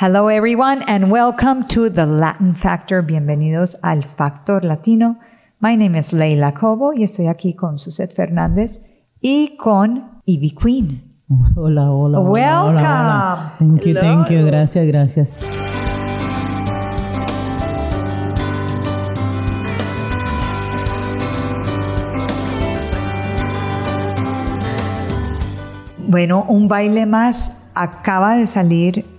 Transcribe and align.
Hello 0.00 0.28
everyone 0.28 0.82
and 0.86 1.10
welcome 1.10 1.68
to 1.68 1.90
the 1.90 2.06
Latin 2.06 2.54
Factor. 2.54 3.02
Bienvenidos 3.02 3.76
al 3.82 4.02
Factor 4.02 4.64
Latino. 4.64 5.18
My 5.60 5.76
name 5.76 5.94
is 5.94 6.14
Leila 6.14 6.54
Cobo 6.54 6.94
y 6.94 7.02
estoy 7.02 7.26
aquí 7.26 7.52
con 7.54 7.76
Suzette 7.76 8.14
Fernández 8.14 8.80
y 9.20 9.58
con 9.58 10.22
Ivy 10.24 10.54
Queen. 10.54 11.02
Hola, 11.54 11.92
hola. 11.92 12.18
hola, 12.18 12.30
Welcome. 12.30 12.78
hola, 12.78 12.80
hola. 12.80 13.54
Thank 13.58 13.82
you, 13.82 13.90
Hello. 13.90 14.00
thank 14.00 14.30
you. 14.30 14.46
Gracias, 14.46 14.86
gracias. 14.86 15.38
Bueno, 26.08 26.46
un 26.48 26.68
baile 26.68 27.04
más 27.04 27.52
acaba 27.74 28.36
de 28.36 28.46
salir 28.46 29.09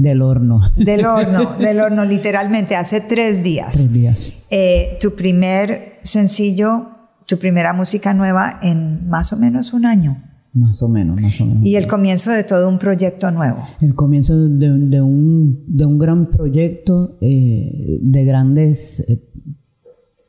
Del 0.00 0.22
horno. 0.22 0.60
del 0.76 1.04
horno, 1.04 1.56
del 1.58 1.80
horno 1.80 2.04
literalmente 2.04 2.74
hace 2.76 3.00
tres 3.00 3.42
días. 3.42 3.72
Tres 3.72 3.92
días. 3.92 4.32
Eh, 4.50 4.98
tu 5.00 5.14
primer 5.14 5.98
sencillo, 6.02 6.86
tu 7.26 7.38
primera 7.38 7.72
música 7.72 8.14
nueva 8.14 8.58
en 8.62 9.08
más 9.08 9.32
o 9.32 9.36
menos 9.36 9.72
un 9.72 9.84
año. 9.86 10.16
Más 10.52 10.82
o 10.82 10.88
menos, 10.88 11.20
más 11.20 11.40
o 11.40 11.46
menos. 11.46 11.64
Y 11.64 11.76
el 11.76 11.86
comienzo 11.86 12.32
de 12.32 12.42
todo 12.42 12.68
un 12.68 12.78
proyecto 12.80 13.30
nuevo. 13.30 13.64
El 13.80 13.94
comienzo 13.94 14.36
de, 14.36 14.68
de 14.78 15.00
un, 15.00 15.62
de 15.68 15.84
un 15.86 15.96
gran 15.98 16.30
proyecto, 16.30 17.18
eh, 17.20 17.98
de 18.02 18.24
grandes 18.24 18.98
eh, 19.08 19.20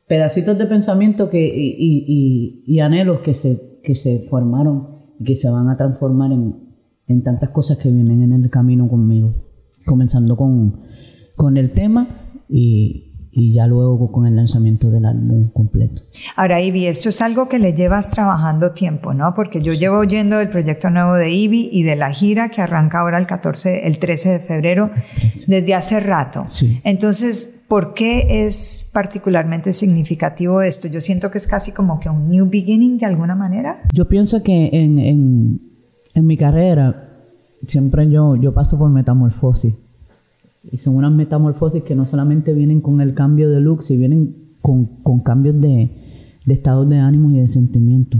pedacitos 0.06 0.56
de 0.58 0.66
pensamiento 0.66 1.28
que, 1.28 1.40
y, 1.44 1.70
y- 1.78 2.04
y- 2.06 2.64
y 2.66 2.80
anhelos 2.80 3.20
que 3.24 3.34
se, 3.34 3.80
que 3.82 3.94
se 3.94 4.20
formaron 4.30 4.88
y 5.18 5.24
que 5.24 5.34
se 5.34 5.50
van 5.50 5.68
a 5.68 5.76
transformar 5.76 6.30
en, 6.32 6.54
en 7.08 7.22
tantas 7.22 7.50
cosas 7.50 7.78
que 7.78 7.90
vienen 7.90 8.22
en 8.22 8.32
el 8.32 8.48
camino 8.50 8.88
conmigo. 8.88 9.34
Comenzando 9.84 10.36
con, 10.36 10.80
con 11.36 11.56
el 11.56 11.70
tema 11.70 12.08
y, 12.48 13.12
y 13.34 13.54
ya 13.54 13.66
luego 13.66 14.12
con 14.12 14.26
el 14.26 14.36
lanzamiento 14.36 14.90
del 14.90 15.06
álbum 15.06 15.48
completo. 15.52 16.02
Ahora, 16.36 16.60
Ivy, 16.60 16.86
esto 16.86 17.08
es 17.08 17.22
algo 17.22 17.48
que 17.48 17.58
le 17.58 17.72
llevas 17.72 18.10
trabajando 18.10 18.72
tiempo, 18.72 19.14
¿no? 19.14 19.32
Porque 19.34 19.62
yo 19.62 19.72
llevo 19.72 19.98
oyendo 19.98 20.36
del 20.36 20.50
proyecto 20.50 20.90
nuevo 20.90 21.14
de 21.14 21.30
Ivy 21.30 21.70
y 21.72 21.82
de 21.82 21.96
la 21.96 22.10
gira 22.10 22.50
que 22.50 22.60
arranca 22.60 23.00
ahora 23.00 23.16
el 23.16 23.26
14, 23.26 23.86
el 23.86 23.98
13 23.98 24.28
de 24.28 24.38
febrero, 24.40 24.90
desde 25.46 25.74
hace 25.74 25.98
rato. 26.00 26.44
Sí. 26.46 26.78
Entonces, 26.84 27.64
¿por 27.68 27.94
qué 27.94 28.46
es 28.46 28.90
particularmente 28.92 29.72
significativo 29.72 30.60
esto? 30.60 30.88
Yo 30.88 31.00
siento 31.00 31.30
que 31.30 31.38
es 31.38 31.46
casi 31.46 31.72
como 31.72 32.00
que 32.00 32.10
un 32.10 32.28
new 32.28 32.46
beginning 32.50 32.98
de 32.98 33.06
alguna 33.06 33.34
manera. 33.34 33.82
Yo 33.94 34.06
pienso 34.06 34.42
que 34.42 34.68
en, 34.74 34.98
en, 34.98 35.60
en 36.14 36.26
mi 36.26 36.36
carrera 36.36 37.11
siempre 37.66 38.10
yo, 38.10 38.36
yo 38.36 38.52
paso 38.52 38.78
por 38.78 38.90
metamorfosis. 38.90 39.74
Y 40.70 40.76
son 40.76 40.96
unas 40.96 41.12
metamorfosis 41.12 41.82
que 41.82 41.94
no 41.94 42.06
solamente 42.06 42.52
vienen 42.52 42.80
con 42.80 43.00
el 43.00 43.14
cambio 43.14 43.50
de 43.50 43.60
look, 43.60 43.82
sino 43.82 44.00
vienen 44.00 44.36
con, 44.60 44.86
con 45.02 45.20
cambios 45.20 45.60
de, 45.60 45.90
de 46.44 46.54
estados 46.54 46.88
de 46.88 46.98
ánimo 46.98 47.30
y 47.30 47.40
de 47.40 47.48
sentimiento. 47.48 48.18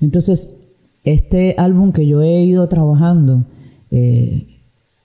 Entonces, 0.00 0.72
este 1.04 1.54
álbum 1.58 1.92
que 1.92 2.06
yo 2.06 2.22
he 2.22 2.44
ido 2.44 2.68
trabajando 2.68 3.44
eh, 3.90 4.48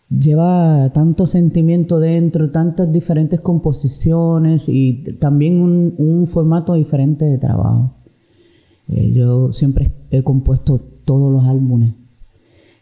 lleva 0.09 0.91
tanto 0.93 1.25
sentimiento 1.27 1.99
dentro, 1.99 2.49
tantas 2.49 2.91
diferentes 2.91 3.39
composiciones 3.41 4.67
y 4.67 5.03
también 5.19 5.61
un, 5.61 6.25
formato 6.25 6.73
diferente 6.73 7.25
de 7.25 7.37
trabajo. 7.37 7.93
Eh, 8.87 9.11
yo 9.11 9.53
siempre 9.53 9.91
he 10.09 10.23
compuesto 10.23 10.79
todos 11.05 11.31
los 11.31 11.43
álbumes 11.43 11.93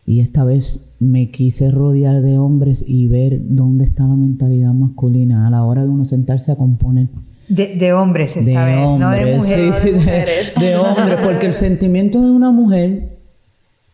y 0.07 0.21
esta 0.21 0.45
vez 0.45 0.95
me 1.01 1.31
quise 1.31 1.69
rodear 1.69 2.21
de 2.21 2.39
hombres 2.39 2.85
y 2.87 3.07
ver 3.07 3.41
dónde 3.43 3.83
está 3.83 4.07
la 4.07 4.15
mentalidad 4.15 4.71
masculina 4.71 5.45
a 5.45 5.49
la 5.49 5.65
hora 5.65 5.83
de 5.83 5.89
uno 5.89 6.05
sentarse 6.05 6.49
a 6.49 6.55
componer. 6.55 7.09
De, 7.49 7.75
de 7.75 7.91
hombres 7.91 8.37
esta 8.37 8.65
de 8.65 8.73
vez, 8.73 8.97
no 8.97 9.11
de 9.11 9.35
mujeres. 9.35 9.75
sí, 9.75 9.83
sí, 9.83 9.91
de, 9.91 9.97
mujeres. 9.97 10.53
de 10.57 10.75
hombres, 10.77 11.17
porque 11.21 11.47
el 11.47 11.53
sentimiento 11.53 12.21
de 12.21 12.31
una 12.31 12.51
mujer, 12.51 13.17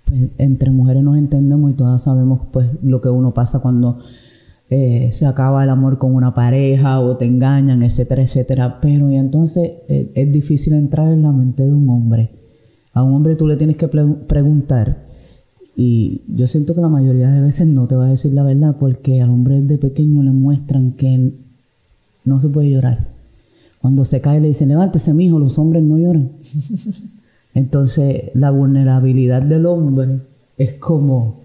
pues 0.06 0.22
entre 0.38 0.70
mujeres 0.70 1.02
nos 1.02 1.18
entendemos 1.18 1.72
y 1.72 1.74
todas 1.74 2.04
sabemos 2.04 2.42
pues 2.52 2.70
lo 2.84 3.02
que 3.02 3.10
uno 3.10 3.34
pasa 3.34 3.60
cuando 3.60 3.98
eh, 4.70 5.10
se 5.12 5.26
acaba 5.26 5.64
el 5.64 5.70
amor 5.72 5.98
con 5.98 6.14
una 6.14 6.36
pareja 6.36 7.00
o 7.00 7.18
te 7.18 7.26
engañan, 7.26 7.82
etcétera, 7.82 8.22
etcétera. 8.22 8.80
Pero 8.82 9.10
y 9.10 9.16
entonces 9.16 9.78
eh, 9.90 10.12
es 10.14 10.32
difícil 10.32 10.74
entrar 10.74 11.12
en 11.12 11.24
la 11.24 11.32
mente 11.32 11.64
de 11.64 11.74
un 11.74 11.90
hombre. 11.90 12.30
A 12.94 13.02
un 13.02 13.16
hombre 13.16 13.36
tú 13.36 13.48
le 13.48 13.58
tienes 13.58 13.78
que 13.78 13.88
preguntar 13.88 15.12
y 15.76 16.22
yo 16.28 16.48
siento 16.48 16.76
que 16.76 16.82
la 16.82 16.90
mayoría 16.90 17.32
de 17.32 17.42
veces 17.42 17.68
no 17.68 17.88
te 17.88 17.96
va 17.96 18.06
a 18.06 18.10
decir 18.10 18.34
la 18.34 18.44
verdad 18.44 18.76
porque 18.80 19.22
al 19.22 19.32
hombre 19.32 19.62
desde 19.62 19.78
pequeño 19.78 20.22
le 20.22 20.32
muestran 20.32 20.92
que 20.92 21.34
no 22.26 22.40
se 22.40 22.50
puede 22.50 22.70
llorar. 22.70 23.08
Cuando 23.82 24.06
se 24.06 24.22
cae 24.22 24.40
le 24.40 24.48
dicen, 24.48 24.70
levántese, 24.70 25.14
mijo, 25.14 25.40
los 25.40 25.58
hombres 25.60 25.84
no 25.84 25.98
lloran. 25.98 26.32
Entonces, 27.54 28.32
la 28.34 28.52
vulnerabilidad 28.52 29.42
del 29.42 29.66
hombre 29.66 30.22
es 30.58 30.76
como, 30.76 31.42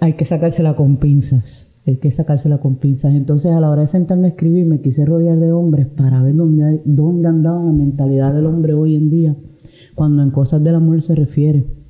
hay 0.00 0.14
que 0.14 0.24
sacársela 0.24 0.74
con 0.74 0.96
pinzas. 0.96 1.68
Hay 1.86 1.96
que 1.96 2.10
sacársela 2.10 2.58
con 2.58 2.76
pinzas. 2.76 3.14
Entonces, 3.14 3.52
a 3.52 3.60
la 3.60 3.70
hora 3.70 3.82
de 3.82 3.88
sentarme 3.88 4.26
a 4.26 4.30
escribir, 4.30 4.66
me 4.66 4.80
quise 4.80 5.04
rodear 5.04 5.38
de 5.38 5.52
hombres 5.52 5.88
para 5.88 6.22
ver 6.22 6.36
dónde, 6.36 6.80
dónde 6.84 7.28
andaba 7.28 7.62
la 7.62 7.72
mentalidad 7.72 8.32
del 8.32 8.46
hombre 8.46 8.72
hoy 8.72 8.96
en 8.96 9.10
día, 9.10 9.36
cuando 9.94 10.22
en 10.22 10.30
cosas 10.30 10.62
del 10.62 10.76
amor 10.76 11.02
se 11.02 11.16
refiere. 11.16 11.81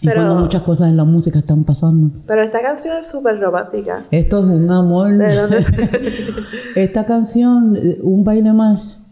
Y 0.00 0.06
Pero- 0.06 0.22
cuando 0.22 0.42
muchas 0.42 0.62
cosas 0.62 0.88
en 0.88 0.96
la 0.96 1.04
música 1.04 1.40
están 1.40 1.64
pasando. 1.64 2.10
Pero 2.26 2.42
esta 2.42 2.62
canción 2.62 2.98
es 3.00 3.08
súper 3.08 3.40
romántica. 3.40 4.06
Esto 4.10 4.38
es 4.38 4.44
un 4.44 4.70
amor. 4.70 5.12
Esta 6.76 7.04
canción, 7.06 7.76
eh, 7.76 7.98
Un 8.02 8.22
baile 8.24 8.52
más, 8.52 9.04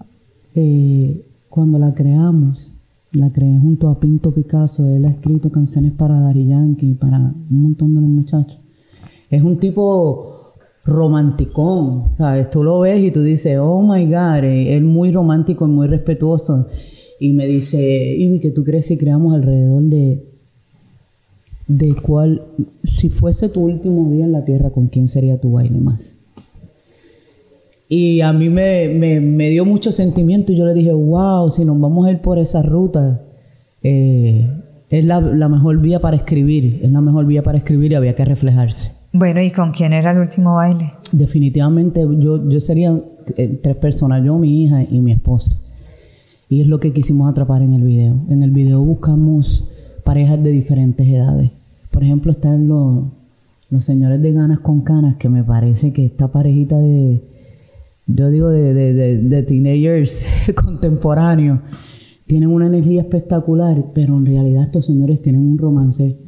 eh, 0.54 1.26
cuando 1.48 1.78
la 1.78 1.94
creamos, 1.94 2.72
la 3.12 3.32
creé 3.32 3.58
junto 3.58 3.88
a 3.88 3.98
Pinto 3.98 4.32
Picasso. 4.32 4.86
Él 4.86 5.04
ha 5.06 5.10
escrito 5.10 5.50
canciones 5.50 5.92
para 5.92 6.20
Daddy 6.20 6.46
Yankee, 6.48 6.94
para 6.94 7.18
un 7.18 7.62
montón 7.62 7.94
de 7.94 8.00
los 8.00 8.10
muchachos. 8.10 8.60
Es 9.30 9.42
un 9.42 9.58
tipo 9.58 10.52
romanticón, 10.84 12.16
¿sabes? 12.16 12.48
Tú 12.50 12.62
lo 12.62 12.80
ves 12.80 13.02
y 13.02 13.10
tú 13.10 13.22
dices, 13.22 13.58
oh 13.60 13.82
my 13.82 14.06
God, 14.06 14.44
eh, 14.44 14.76
él 14.76 14.84
muy 14.84 15.10
romántico 15.10 15.66
y 15.66 15.70
muy 15.70 15.88
respetuoso. 15.88 16.68
Y 17.18 17.32
me 17.32 17.46
dice, 17.46 18.14
Ivy, 18.16 18.38
¿qué 18.40 18.50
tú 18.50 18.62
crees 18.62 18.86
si 18.86 18.96
creamos 18.98 19.34
alrededor 19.34 19.82
de, 19.84 20.24
de 21.68 21.94
cuál, 21.96 22.42
si 22.84 23.08
fuese 23.08 23.48
tu 23.48 23.60
último 23.62 24.10
día 24.10 24.24
en 24.24 24.32
la 24.32 24.44
tierra, 24.44 24.70
¿con 24.70 24.86
quién 24.88 25.08
sería 25.08 25.40
tu 25.40 25.52
baile 25.52 25.78
más? 25.80 26.14
Y 27.88 28.20
a 28.20 28.32
mí 28.32 28.48
me, 28.48 28.88
me- 28.88 29.20
me 29.20 29.48
dio 29.50 29.64
mucho 29.64 29.92
sentimiento 29.92 30.52
y 30.52 30.56
yo 30.56 30.64
le 30.66 30.74
dije, 30.74 30.92
wow, 30.92 31.50
si 31.50 31.64
nos 31.64 31.78
vamos 31.80 32.06
a 32.06 32.10
ir 32.10 32.20
por 32.20 32.38
esa 32.38 32.62
ruta, 32.62 33.22
eh, 33.82 34.48
es 34.90 35.04
la, 35.04 35.20
la 35.20 35.48
mejor 35.48 35.80
vía 35.80 36.00
para 36.00 36.16
escribir, 36.16 36.80
es 36.82 36.90
la 36.90 37.00
mejor 37.00 37.26
vía 37.26 37.42
para 37.42 37.58
escribir 37.58 37.92
y 37.92 37.94
había 37.94 38.14
que 38.14 38.24
reflejarse. 38.24 38.92
Bueno, 39.12 39.40
¿y 39.40 39.50
con 39.50 39.70
quién 39.72 39.92
era 39.92 40.10
el 40.10 40.18
último 40.18 40.54
baile? 40.56 40.92
Definitivamente 41.12 42.00
yo, 42.18 42.48
yo 42.48 42.60
sería 42.60 43.00
eh, 43.36 43.60
tres 43.62 43.76
personas, 43.76 44.22
yo, 44.24 44.36
mi 44.36 44.64
hija 44.64 44.82
y 44.82 45.00
mi 45.00 45.12
esposa. 45.12 45.58
Y 46.48 46.60
es 46.60 46.66
lo 46.66 46.78
que 46.80 46.92
quisimos 46.92 47.30
atrapar 47.30 47.62
en 47.62 47.72
el 47.74 47.82
video. 47.82 48.16
En 48.28 48.42
el 48.42 48.50
video 48.50 48.82
buscamos 48.82 49.68
parejas 50.04 50.42
de 50.42 50.50
diferentes 50.50 51.06
edades. 51.06 51.50
Por 51.96 52.04
ejemplo, 52.04 52.30
están 52.30 52.68
los, 52.68 53.04
los 53.70 53.82
señores 53.82 54.20
de 54.20 54.30
ganas 54.30 54.58
con 54.58 54.82
canas, 54.82 55.16
que 55.16 55.30
me 55.30 55.42
parece 55.42 55.94
que 55.94 56.04
esta 56.04 56.28
parejita 56.30 56.76
de, 56.78 57.22
yo 58.06 58.28
digo 58.28 58.50
de, 58.50 58.74
de, 58.74 58.92
de- 59.22 59.42
teenagers 59.44 60.26
contemporáneos, 60.54 61.60
tienen 62.26 62.50
una 62.50 62.66
energía 62.66 63.00
espectacular, 63.00 63.92
pero 63.94 64.18
en 64.18 64.26
realidad 64.26 64.64
estos 64.64 64.84
señores 64.84 65.22
tienen 65.22 65.40
un 65.40 65.56
romance 65.56 66.18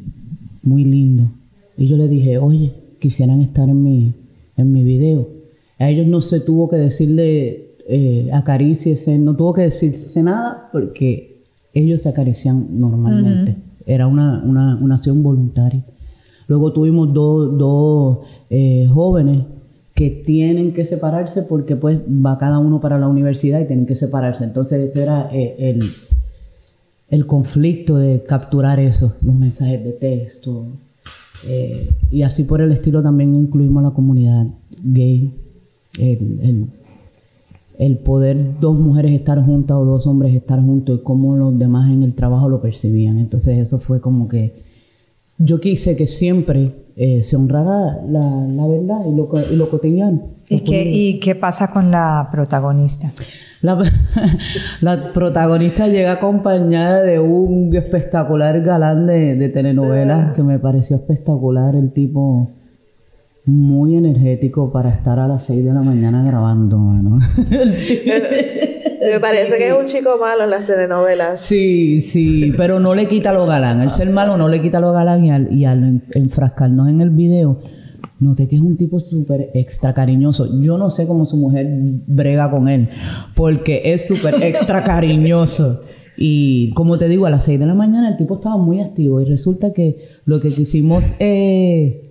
muy 0.63 0.85
lindo. 0.85 1.33
Y 1.77 1.87
yo 1.87 1.99
le 1.99 2.09
dije, 2.09 2.39
oye, 2.39 2.73
quisieran 2.99 3.43
estar 3.43 3.69
en 3.69 3.83
mi, 3.83 4.15
en 4.57 4.73
mi 4.73 4.85
video. 4.85 5.29
A 5.79 5.91
ellos 5.91 6.07
no 6.07 6.23
se 6.23 6.41
tuvo 6.41 6.71
que 6.71 6.77
decirle 6.77 7.75
eh, 7.87 8.31
no 9.19 9.37
tuvo 9.37 9.53
que 9.53 9.61
decirse 9.61 10.23
nada 10.23 10.71
porque 10.73 11.43
ellos 11.75 12.01
se 12.01 12.09
acarician 12.09 12.69
normalmente. 12.81 13.68
Era 13.89 14.07
una, 14.07 14.43
una, 14.45 14.77
una 14.77 14.97
acción 14.97 15.23
voluntaria. 15.23 15.83
Luego 16.47 16.73
tuvimos 16.73 17.13
dos, 17.13 17.57
dos 17.59 18.19
eh, 18.51 18.87
jóvenes 18.93 19.45
que 19.95 20.11
tienen 20.11 20.73
que 20.75 20.85
separarse 20.85 21.43
porque 21.43 21.75
pues 21.75 21.99
va 21.99 22.37
cada 22.39 22.59
uno 22.59 22.81
para 22.81 22.99
la 22.99 23.09
universidad 23.09 23.61
y 23.61 23.67
tienen 23.67 23.87
que 23.87 23.95
separarse. 23.95 24.45
Entonces 24.45 24.91
ese 24.91 25.03
era 25.03 25.31
eh, 25.33 25.57
el, 25.59 25.83
el 27.09 27.27
conflicto 27.27 27.97
de 27.97 28.23
capturar 28.23 28.79
eso, 28.79 29.15
los 29.23 29.35
mensajes 29.35 29.83
de 29.83 29.93
texto. 29.93 30.67
eh, 31.49 31.91
y 32.11 32.23
así 32.23 32.45
por 32.45 32.61
el 32.61 32.73
estilo 32.73 33.03
también 33.03 33.35
incluimos 33.35 33.83
la 33.83 33.91
comunidad 33.91 34.47
gay. 34.83 35.35
El 37.79 37.99
poder 37.99 38.59
dos 38.61 38.77
mujeres 38.77 39.13
estar 39.13 39.43
juntas 39.43 39.77
o 39.77 39.85
dos 39.85 40.07
hombres 40.09 40.35
estar 40.35 40.61
juntos 40.61 40.99
y 40.99 41.03
cómo 41.05 41.37
los 41.37 41.57
demás 41.57 41.91
en 41.91 42.03
el 42.03 42.15
trabajo 42.15 42.49
lo 42.49 42.61
percibían. 42.61 43.19
Entonces 43.19 43.57
eso 43.57 43.79
fue 43.79 44.01
como 44.01 44.27
que 44.27 44.65
yo 45.39 45.61
quise 45.61 45.97
que 45.97 46.09
siempre 46.09 46.75
eh, 46.97 47.23
se 47.23 47.37
honrara 47.37 48.03
la, 48.09 48.47
la 48.49 48.67
verdad 48.67 49.07
y 49.07 49.15
lo, 49.15 49.29
y 49.53 49.55
lo 49.55 49.71
cotidiano. 49.71 50.23
¿Y 50.49 50.61
qué, 50.61 50.91
¿Y 50.93 51.21
qué 51.21 51.37
pasa 51.37 51.71
con 51.71 51.93
la 51.93 52.29
protagonista? 52.33 53.13
La, 53.63 53.81
la 54.81 55.13
protagonista 55.13 55.87
llega 55.87 56.13
acompañada 56.13 57.03
de 57.03 57.21
un 57.21 57.75
espectacular 57.77 58.61
galán 58.63 59.07
de, 59.07 59.37
de 59.37 59.49
telenovela 59.51 60.33
que 60.35 60.43
me 60.43 60.59
pareció 60.59 60.97
espectacular, 60.97 61.77
el 61.77 61.93
tipo 61.93 62.58
muy 63.49 63.97
energético 63.97 64.71
para 64.71 64.91
estar 64.91 65.19
a 65.19 65.27
las 65.27 65.45
6 65.47 65.65
de 65.65 65.73
la 65.73 65.81
mañana 65.83 66.23
grabando, 66.25 66.79
mano. 66.79 67.19
Me 69.01 69.21
parece 69.21 69.57
que 69.57 69.69
es 69.69 69.75
un 69.79 69.87
chico 69.87 70.19
malo 70.21 70.45
en 70.45 70.51
las 70.51 70.67
telenovelas. 70.67 71.41
Sí, 71.41 72.01
sí, 72.01 72.53
pero 72.57 72.79
no 72.81 72.95
le 72.95 73.09
quita 73.09 73.33
lo 73.33 73.47
galán. 73.47 73.81
El 73.81 73.91
ser 73.91 74.11
malo 74.11 74.37
no 74.37 74.49
le 74.49 74.61
quita 74.61 74.81
lo 74.81 74.93
galán 74.93 75.25
y 75.25 75.31
al, 75.31 75.53
y 75.53 75.65
al 75.65 75.83
en- 75.83 76.03
enfrascarnos 76.15 76.89
en 76.89 77.01
el 77.01 77.11
video, 77.11 77.61
noté 78.21 78.49
que 78.49 78.57
es 78.57 78.63
un 78.63 78.77
tipo 78.77 79.01
súper 79.01 79.51
extra 79.55 79.93
cariñoso. 79.93 80.47
Yo 80.61 80.77
no 80.77 80.91
sé 80.91 81.07
cómo 81.07 81.25
su 81.27 81.37
mujer 81.37 81.67
brega 82.07 82.51
con 82.51 82.69
él, 82.69 82.89
porque 83.35 83.83
es 83.87 84.07
súper 84.09 84.43
extra 84.43 84.85
cariñoso. 84.85 85.81
Y 86.17 86.73
como 86.75 86.99
te 86.99 87.09
digo, 87.09 87.27
a 87.27 87.31
las 87.31 87.45
6 87.45 87.61
de 87.61 87.67
la 87.67 87.75
mañana 87.75 88.09
el 88.11 88.17
tipo 88.17 88.35
estaba 88.35 88.57
muy 88.57 88.81
activo 88.81 89.21
y 89.21 89.25
resulta 89.25 89.73
que 89.73 89.97
lo 90.25 90.41
que 90.41 90.49
quisimos... 90.49 91.15
Eh, 91.21 92.05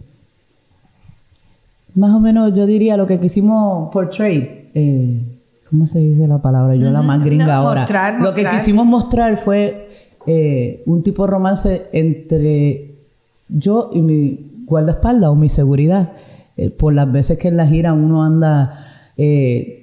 más 1.97 2.13
o 2.13 2.19
menos 2.19 2.53
yo 2.53 2.65
diría 2.65 2.95
lo 2.97 3.05
que 3.07 3.19
quisimos 3.19 3.89
portray. 3.91 4.69
Eh, 4.73 5.39
¿Cómo 5.69 5.85
se 5.87 5.99
dice 5.99 6.27
la 6.27 6.41
palabra? 6.41 6.75
Yo 6.75 6.89
la 6.91 7.01
más 7.01 7.23
gringa 7.23 7.45
No, 7.47 7.51
ahora. 7.53 7.79
mostrar, 7.81 8.13
Lo 8.13 8.19
que 8.33 8.41
mostrar. 8.43 8.53
quisimos 8.53 8.85
mostrar 8.85 9.37
fue 9.37 9.89
eh, 10.25 10.83
un 10.85 11.03
tipo 11.03 11.25
de 11.25 11.31
romance 11.31 11.87
entre 11.91 12.95
yo 13.49 13.89
y 13.93 14.01
mi 14.01 14.63
guardaespaldas 14.65 15.29
o 15.29 15.35
mi 15.35 15.49
seguridad. 15.49 16.13
Eh, 16.55 16.69
por 16.69 16.93
las 16.93 17.11
veces 17.11 17.37
que 17.37 17.49
en 17.49 17.57
la 17.57 17.67
gira 17.67 17.93
uno 17.93 18.23
anda... 18.23 18.85
eh, 19.17 19.73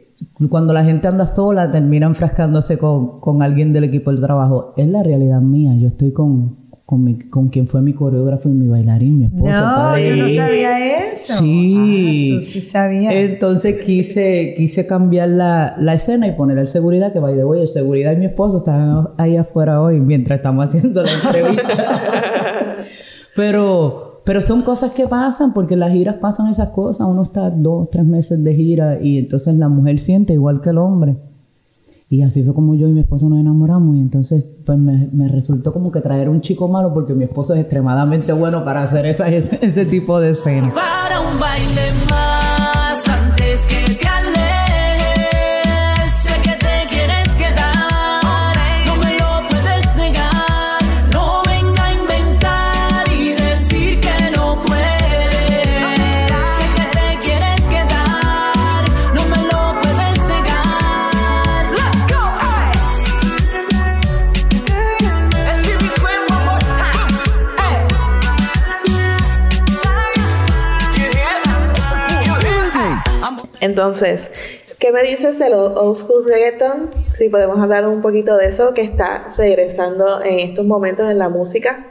cuando 0.48 0.72
la 0.72 0.84
gente 0.84 1.06
anda 1.06 1.26
sola, 1.26 1.70
termina 1.70 2.06
enfrascándose 2.06 2.78
con, 2.78 3.20
con 3.20 3.42
alguien 3.42 3.72
del 3.72 3.84
equipo 3.84 4.10
del 4.10 4.20
trabajo. 4.22 4.72
Es 4.76 4.88
la 4.88 5.02
realidad 5.02 5.40
mía. 5.42 5.74
Yo 5.76 5.88
estoy 5.88 6.12
con, 6.12 6.56
con, 6.86 7.02
mi, 7.02 7.18
con 7.18 7.48
quien 7.48 7.66
fue 7.66 7.80
mi 7.80 7.94
coreógrafo 7.94 8.48
y 8.48 8.52
mi 8.52 8.68
bailarín, 8.68 9.18
mi 9.18 9.24
esposo. 9.24 9.44
No, 9.46 9.52
padre. 9.52 10.08
yo 10.08 10.16
no 10.16 10.28
sabía 10.28 11.12
eso. 11.12 11.34
Sí. 11.38 11.74
Ah, 11.76 12.36
eso 12.36 12.40
sí 12.42 12.60
sabía. 12.60 13.12
Entonces 13.12 13.82
quise, 13.82 14.54
quise 14.56 14.86
cambiar 14.86 15.30
la, 15.30 15.76
la 15.78 15.94
escena 15.94 16.26
y 16.26 16.32
poner 16.32 16.58
el 16.58 16.68
seguridad, 16.68 17.12
que 17.12 17.20
by 17.20 17.34
the 17.36 17.44
way, 17.44 17.62
el 17.62 17.68
seguridad 17.68 18.12
y 18.12 18.16
mi 18.16 18.26
esposo 18.26 18.58
están 18.58 19.08
ahí 19.16 19.36
afuera 19.36 19.80
hoy 19.80 19.98
mientras 20.00 20.38
estamos 20.38 20.66
haciendo 20.66 21.02
la 21.02 21.12
entrevista. 21.12 22.76
pero, 23.34 24.20
pero 24.24 24.42
son 24.42 24.60
cosas 24.60 24.92
que 24.92 25.08
pasan, 25.08 25.54
porque 25.54 25.74
en 25.74 25.80
las 25.80 25.92
giras 25.92 26.16
pasan 26.16 26.48
esas 26.48 26.68
cosas. 26.68 27.06
Uno 27.06 27.22
está 27.22 27.48
dos, 27.48 27.88
tres 27.90 28.04
meses 28.04 28.44
de 28.44 28.54
gira 28.54 28.98
y 29.00 29.16
entonces 29.18 29.54
la 29.54 29.70
mujer 29.70 29.98
siente 29.98 30.34
igual 30.34 30.60
que 30.60 30.68
el 30.68 30.76
hombre. 30.78 31.16
Y 32.14 32.22
así 32.22 32.44
fue 32.44 32.54
como 32.54 32.76
yo 32.76 32.86
y 32.86 32.92
mi 32.92 33.00
esposo 33.00 33.28
nos 33.28 33.40
enamoramos 33.40 33.96
y 33.96 34.00
entonces 34.00 34.46
pues 34.64 34.78
me, 34.78 35.26
resultó 35.26 35.72
como 35.72 35.90
que 35.90 36.00
traer 36.00 36.28
un 36.28 36.42
chico 36.42 36.68
malo 36.68 36.94
porque 36.94 37.12
mi 37.12 37.24
esposo 37.24 37.54
es 37.54 37.60
extremadamente 37.60 38.32
bueno 38.32 38.64
para 38.64 38.84
hacer 38.84 39.04
ese, 39.06 39.58
ese 39.60 39.84
tipo 39.84 40.20
de 40.20 40.30
escena. 40.30 40.72
para 40.72 41.20
un 41.20 41.40
baile 41.40 41.90
más 42.08 42.23
Entonces, 73.94 74.30
¿qué 74.80 74.90
me 74.92 75.02
dices 75.02 75.38
de 75.38 75.50
los 75.50 75.76
old 75.76 75.96
school 75.98 76.24
reggaeton? 76.26 76.90
Si 77.12 77.28
podemos 77.28 77.58
hablar 77.60 77.86
un 77.88 78.02
poquito 78.02 78.36
de 78.36 78.48
eso, 78.48 78.74
que 78.74 78.82
está 78.82 79.32
regresando 79.36 80.22
en 80.22 80.40
estos 80.40 80.66
momentos 80.66 81.08
en 81.10 81.18
la 81.18 81.28
música. 81.28 81.86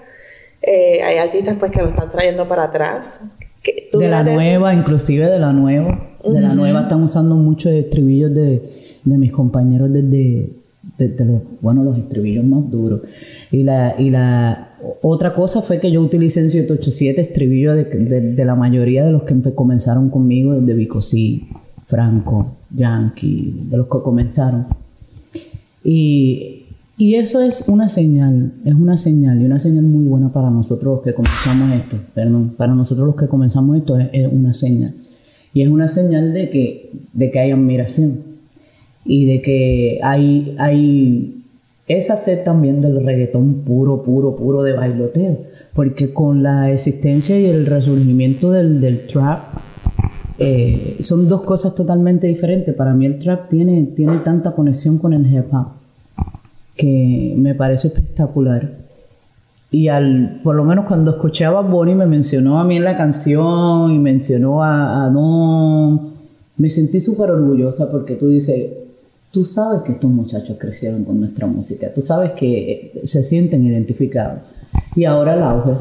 Eh, 0.61 1.01
hay 1.01 1.17
artistas 1.17 1.55
pues 1.59 1.71
que 1.71 1.81
lo 1.81 1.89
están 1.89 2.11
trayendo 2.11 2.47
para 2.47 2.63
atrás. 2.65 3.21
¿Qué- 3.61 3.87
tú 3.91 3.99
De 3.99 4.09
la 4.09 4.23
nueva, 4.23 4.73
inclusive 4.73 5.29
de 5.29 5.39
la 5.39 5.53
nueva. 5.53 6.09
De 6.23 6.39
la 6.41 6.53
nueva 6.55 6.81
están 6.83 7.03
usando 7.03 7.35
muchos 7.35 7.71
estribillos 7.73 8.33
de, 8.33 8.61
de 9.03 9.17
mis 9.17 9.31
compañeros 9.31 9.91
desde, 9.91 10.47
desde 10.97 11.25
los, 11.25 11.41
bueno, 11.61 11.83
los 11.83 11.97
estribillos 11.97 12.43
más 12.45 12.69
duros. 12.69 13.01
Y 13.51 13.63
la, 13.63 13.95
y 13.97 14.09
la 14.09 14.69
otra 15.01 15.33
cosa 15.33 15.61
fue 15.61 15.79
que 15.79 15.91
yo 15.91 16.01
utilicé 16.01 16.39
en 16.41 16.49
787 16.49 17.21
estribillos 17.21 17.75
de, 17.75 17.83
de, 17.85 18.21
de 18.33 18.45
la 18.45 18.55
mayoría 18.55 19.03
de 19.05 19.11
los 19.11 19.23
que 19.23 19.35
comenzaron 19.53 20.09
conmigo, 20.09 20.53
desde 20.53 20.73
Vicosí, 20.73 21.47
Franco, 21.87 22.55
Yankee, 22.71 23.65
de 23.69 23.77
los 23.77 23.87
que 23.87 24.01
comenzaron. 24.03 24.65
Y, 25.83 26.65
y 26.97 27.15
eso 27.15 27.41
es 27.41 27.65
una 27.67 27.89
señal, 27.89 28.53
es 28.63 28.73
una 28.73 28.97
señal 28.97 29.41
y 29.41 29.45
una 29.45 29.59
señal 29.59 29.83
muy 29.83 30.05
buena 30.05 30.31
para 30.31 30.49
nosotros 30.49 30.95
los 30.95 31.03
que 31.03 31.13
comenzamos 31.13 31.73
esto. 31.73 31.97
Perdón, 32.13 32.53
para 32.55 32.73
nosotros 32.73 33.07
los 33.07 33.15
que 33.15 33.27
comenzamos 33.27 33.77
esto 33.77 33.97
es, 33.97 34.09
es 34.13 34.27
una 34.31 34.53
señal. 34.53 34.93
Y 35.53 35.61
es 35.61 35.69
una 35.69 35.87
señal 35.87 36.33
de 36.33 36.49
que, 36.49 36.91
de 37.13 37.31
que 37.31 37.39
hay 37.39 37.51
admiración 37.51 38.19
y 39.05 39.25
de 39.25 39.41
que 39.41 39.99
hay, 40.01 40.55
hay 40.57 41.43
esa 41.87 42.17
sed 42.17 42.43
también 42.43 42.81
del 42.81 43.03
reggaetón 43.03 43.61
puro, 43.65 44.03
puro, 44.03 44.35
puro 44.35 44.63
de 44.63 44.73
bailoteo. 44.73 45.37
Porque 45.73 46.13
con 46.13 46.43
la 46.43 46.71
existencia 46.71 47.39
y 47.39 47.45
el 47.45 47.65
resurgimiento 47.65 48.51
del, 48.51 48.79
del 48.79 49.07
trap, 49.07 49.57
eh, 50.45 50.97
son 50.99 51.29
dos 51.29 51.43
cosas 51.43 51.73
totalmente 51.73 52.27
diferentes. 52.27 52.75
Para 52.75 52.93
mí 52.93 53.05
el 53.05 53.17
trap 53.17 53.47
tiene, 53.47 53.83
tiene 53.95 54.17
tanta 54.17 54.51
conexión 54.51 54.97
con 54.97 55.13
el 55.13 55.25
hip 55.25 55.53
hop 55.53 55.67
que 56.75 57.33
me 57.37 57.55
parece 57.55 57.87
espectacular. 57.87 58.71
Y 59.71 59.87
al, 59.87 60.41
por 60.43 60.55
lo 60.55 60.65
menos 60.65 60.85
cuando 60.85 61.11
escuché 61.11 61.45
a 61.45 61.51
Bad 61.51 61.69
me 61.95 62.05
mencionó 62.05 62.59
a 62.59 62.65
mí 62.65 62.75
en 62.75 62.83
la 62.83 62.97
canción 62.97 63.91
y 63.91 63.99
mencionó 63.99 64.61
a, 64.61 65.05
a 65.05 65.09
Don, 65.09 66.11
me 66.57 66.69
sentí 66.69 66.99
súper 66.99 67.31
orgullosa 67.31 67.89
porque 67.89 68.15
tú 68.15 68.27
dices, 68.27 68.69
tú 69.31 69.45
sabes 69.45 69.83
que 69.83 69.93
estos 69.93 70.11
muchachos 70.11 70.57
crecieron 70.59 71.05
con 71.05 71.21
nuestra 71.21 71.47
música, 71.47 71.87
tú 71.93 72.01
sabes 72.01 72.33
que 72.33 73.01
se 73.05 73.23
sienten 73.23 73.65
identificados. 73.65 74.41
Y 74.93 75.05
ahora 75.05 75.35
el 75.35 75.41
auge 75.41 75.71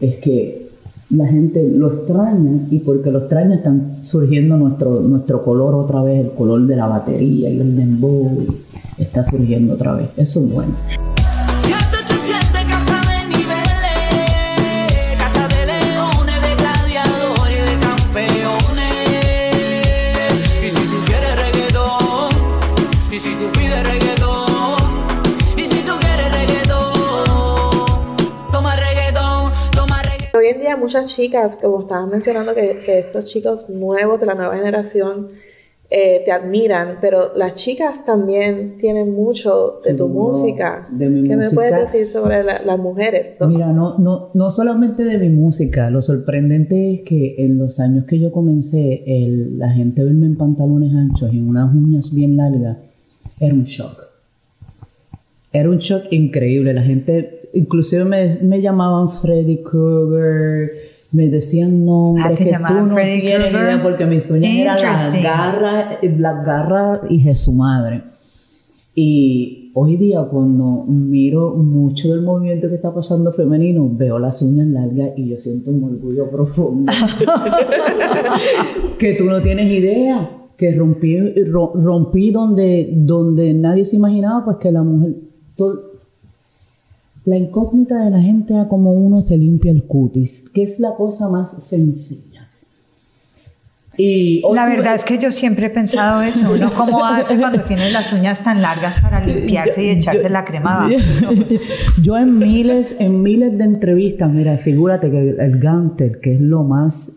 es 0.00 0.16
que 0.16 0.65
la 1.10 1.26
gente 1.26 1.68
lo 1.68 1.92
extraña 1.92 2.66
y 2.70 2.80
porque 2.80 3.10
lo 3.10 3.20
extraña 3.20 3.56
están 3.56 4.04
surgiendo 4.04 4.56
nuestro, 4.56 5.00
nuestro 5.00 5.42
color 5.44 5.74
otra 5.74 6.02
vez, 6.02 6.24
el 6.24 6.32
color 6.32 6.66
de 6.66 6.76
la 6.76 6.86
batería 6.86 7.48
y 7.48 7.60
el 7.60 7.76
dembow 7.76 8.44
está 8.98 9.22
surgiendo 9.22 9.74
otra 9.74 9.94
vez. 9.94 10.08
Eso 10.16 10.40
es 10.40 10.52
bueno. 10.52 10.72
Día 30.66 30.76
muchas 30.76 31.06
chicas, 31.06 31.56
como 31.56 31.82
estabas 31.82 32.08
mencionando, 32.08 32.54
que, 32.54 32.78
que 32.84 32.98
estos 33.00 33.24
chicos 33.24 33.68
nuevos 33.70 34.18
de 34.20 34.26
la 34.26 34.34
nueva 34.34 34.56
generación 34.56 35.28
eh, 35.88 36.22
te 36.24 36.32
admiran, 36.32 36.98
pero 37.00 37.30
las 37.36 37.54
chicas 37.54 38.04
también 38.04 38.76
tienen 38.78 39.12
mucho 39.14 39.78
de 39.84 39.94
tu 39.94 40.08
música. 40.08 40.88
de 40.90 41.08
mi 41.08 41.28
¿Qué 41.28 41.36
me 41.36 41.48
puedes 41.50 41.76
decir 41.78 42.08
sobre 42.08 42.42
la- 42.42 42.60
las 42.60 42.78
mujeres? 42.78 43.36
no? 43.38 43.46
Mira, 43.46 43.72
no, 43.72 43.96
no, 43.98 44.30
no 44.34 44.50
solamente 44.50 45.04
de 45.04 45.16
mi 45.18 45.28
música, 45.28 45.88
lo 45.90 46.02
sorprendente 46.02 46.92
es 46.94 47.00
que 47.02 47.36
en 47.38 47.56
los 47.58 47.78
años 47.78 48.04
que 48.04 48.18
yo 48.18 48.32
comencé, 48.32 49.04
el- 49.06 49.58
la 49.60 49.68
gente 49.70 50.02
verme 50.02 50.26
en 50.26 50.36
pantalones 50.36 50.92
anchos 50.92 51.32
y 51.32 51.38
en 51.38 51.48
unas 51.48 51.72
uñas 51.72 52.12
bien 52.12 52.36
largas, 52.36 52.78
era 53.38 53.54
un 53.54 53.64
shock. 53.64 54.06
Era 55.52 55.70
un 55.70 55.78
shock 55.78 56.04
increíble. 56.10 56.74
La 56.74 56.82
gente, 56.82 57.35
inclusive 57.54 58.04
me, 58.04 58.28
me 58.42 58.60
llamaban 58.60 59.08
Freddy 59.08 59.62
Krueger, 59.62 60.70
me 61.12 61.28
decían 61.28 61.84
nombres 61.84 62.26
Ah, 62.26 62.34
que 62.34 62.52
tú 62.66 62.74
no 62.86 62.94
Freddy 62.94 63.20
tienes 63.20 63.48
Krueger. 63.48 63.68
idea 63.68 63.82
porque 63.82 64.06
mis 64.06 64.30
uñas 64.30 64.52
eran 64.54 64.82
las 64.82 65.22
garras, 65.22 65.96
las 66.02 66.44
garras 66.44 67.00
y 67.08 67.20
Jesús 67.20 67.54
madre. 67.54 68.02
Y 68.98 69.72
hoy 69.74 69.96
día 69.96 70.22
cuando 70.22 70.84
miro 70.88 71.54
mucho 71.56 72.08
del 72.08 72.22
movimiento 72.22 72.66
que 72.70 72.76
está 72.76 72.94
pasando 72.94 73.30
femenino, 73.30 73.90
veo 73.92 74.18
las 74.18 74.40
uñas 74.40 74.66
largas 74.68 75.10
y 75.18 75.28
yo 75.28 75.36
siento 75.36 75.70
un 75.70 75.84
orgullo 75.84 76.30
profundo. 76.30 76.90
que 78.98 79.14
tú 79.14 79.24
no 79.24 79.40
tienes 79.42 79.70
idea, 79.70 80.30
que 80.56 80.74
rompí, 80.74 81.18
ro- 81.44 81.72
rompí 81.74 82.30
donde, 82.30 82.90
donde 82.96 83.54
nadie 83.54 83.84
se 83.84 83.96
imaginaba, 83.96 84.44
pues 84.44 84.56
que 84.58 84.72
la 84.72 84.82
mujer... 84.82 85.14
todo- 85.56 85.95
la 87.26 87.36
incógnita 87.36 88.04
de 88.04 88.10
la 88.10 88.20
gente 88.20 88.54
era 88.54 88.68
como 88.68 88.92
uno 88.92 89.20
se 89.20 89.36
limpia 89.36 89.72
el 89.72 89.82
cutis, 89.82 90.48
que 90.48 90.62
es 90.62 90.78
la 90.78 90.94
cosa 90.94 91.28
más 91.28 91.62
sencilla. 91.62 92.48
Y 93.98 94.42
La 94.54 94.66
verdad 94.66 94.94
es 94.94 95.04
que 95.04 95.18
yo 95.18 95.32
siempre 95.32 95.66
he 95.66 95.70
pensado 95.70 96.22
eso, 96.22 96.56
¿no? 96.56 96.70
¿Cómo 96.76 97.04
hace 97.04 97.36
cuando 97.38 97.62
tienes 97.62 97.92
las 97.92 98.12
uñas 98.12 98.44
tan 98.44 98.62
largas 98.62 99.00
para 99.00 99.24
limpiarse 99.24 99.82
y 99.82 99.88
echarse 99.88 100.28
la 100.30 100.44
crema 100.44 100.84
abajo? 100.84 100.94
Yo 102.02 102.16
en 102.16 102.38
miles, 102.38 102.96
en 103.00 103.22
miles 103.22 103.56
de 103.56 103.64
entrevistas, 103.64 104.30
mira, 104.30 104.56
figúrate 104.58 105.10
que 105.10 105.30
el 105.30 105.58
Ganter, 105.58 106.20
que 106.20 106.34
es 106.34 106.40
lo 106.40 106.62
más 106.62 107.10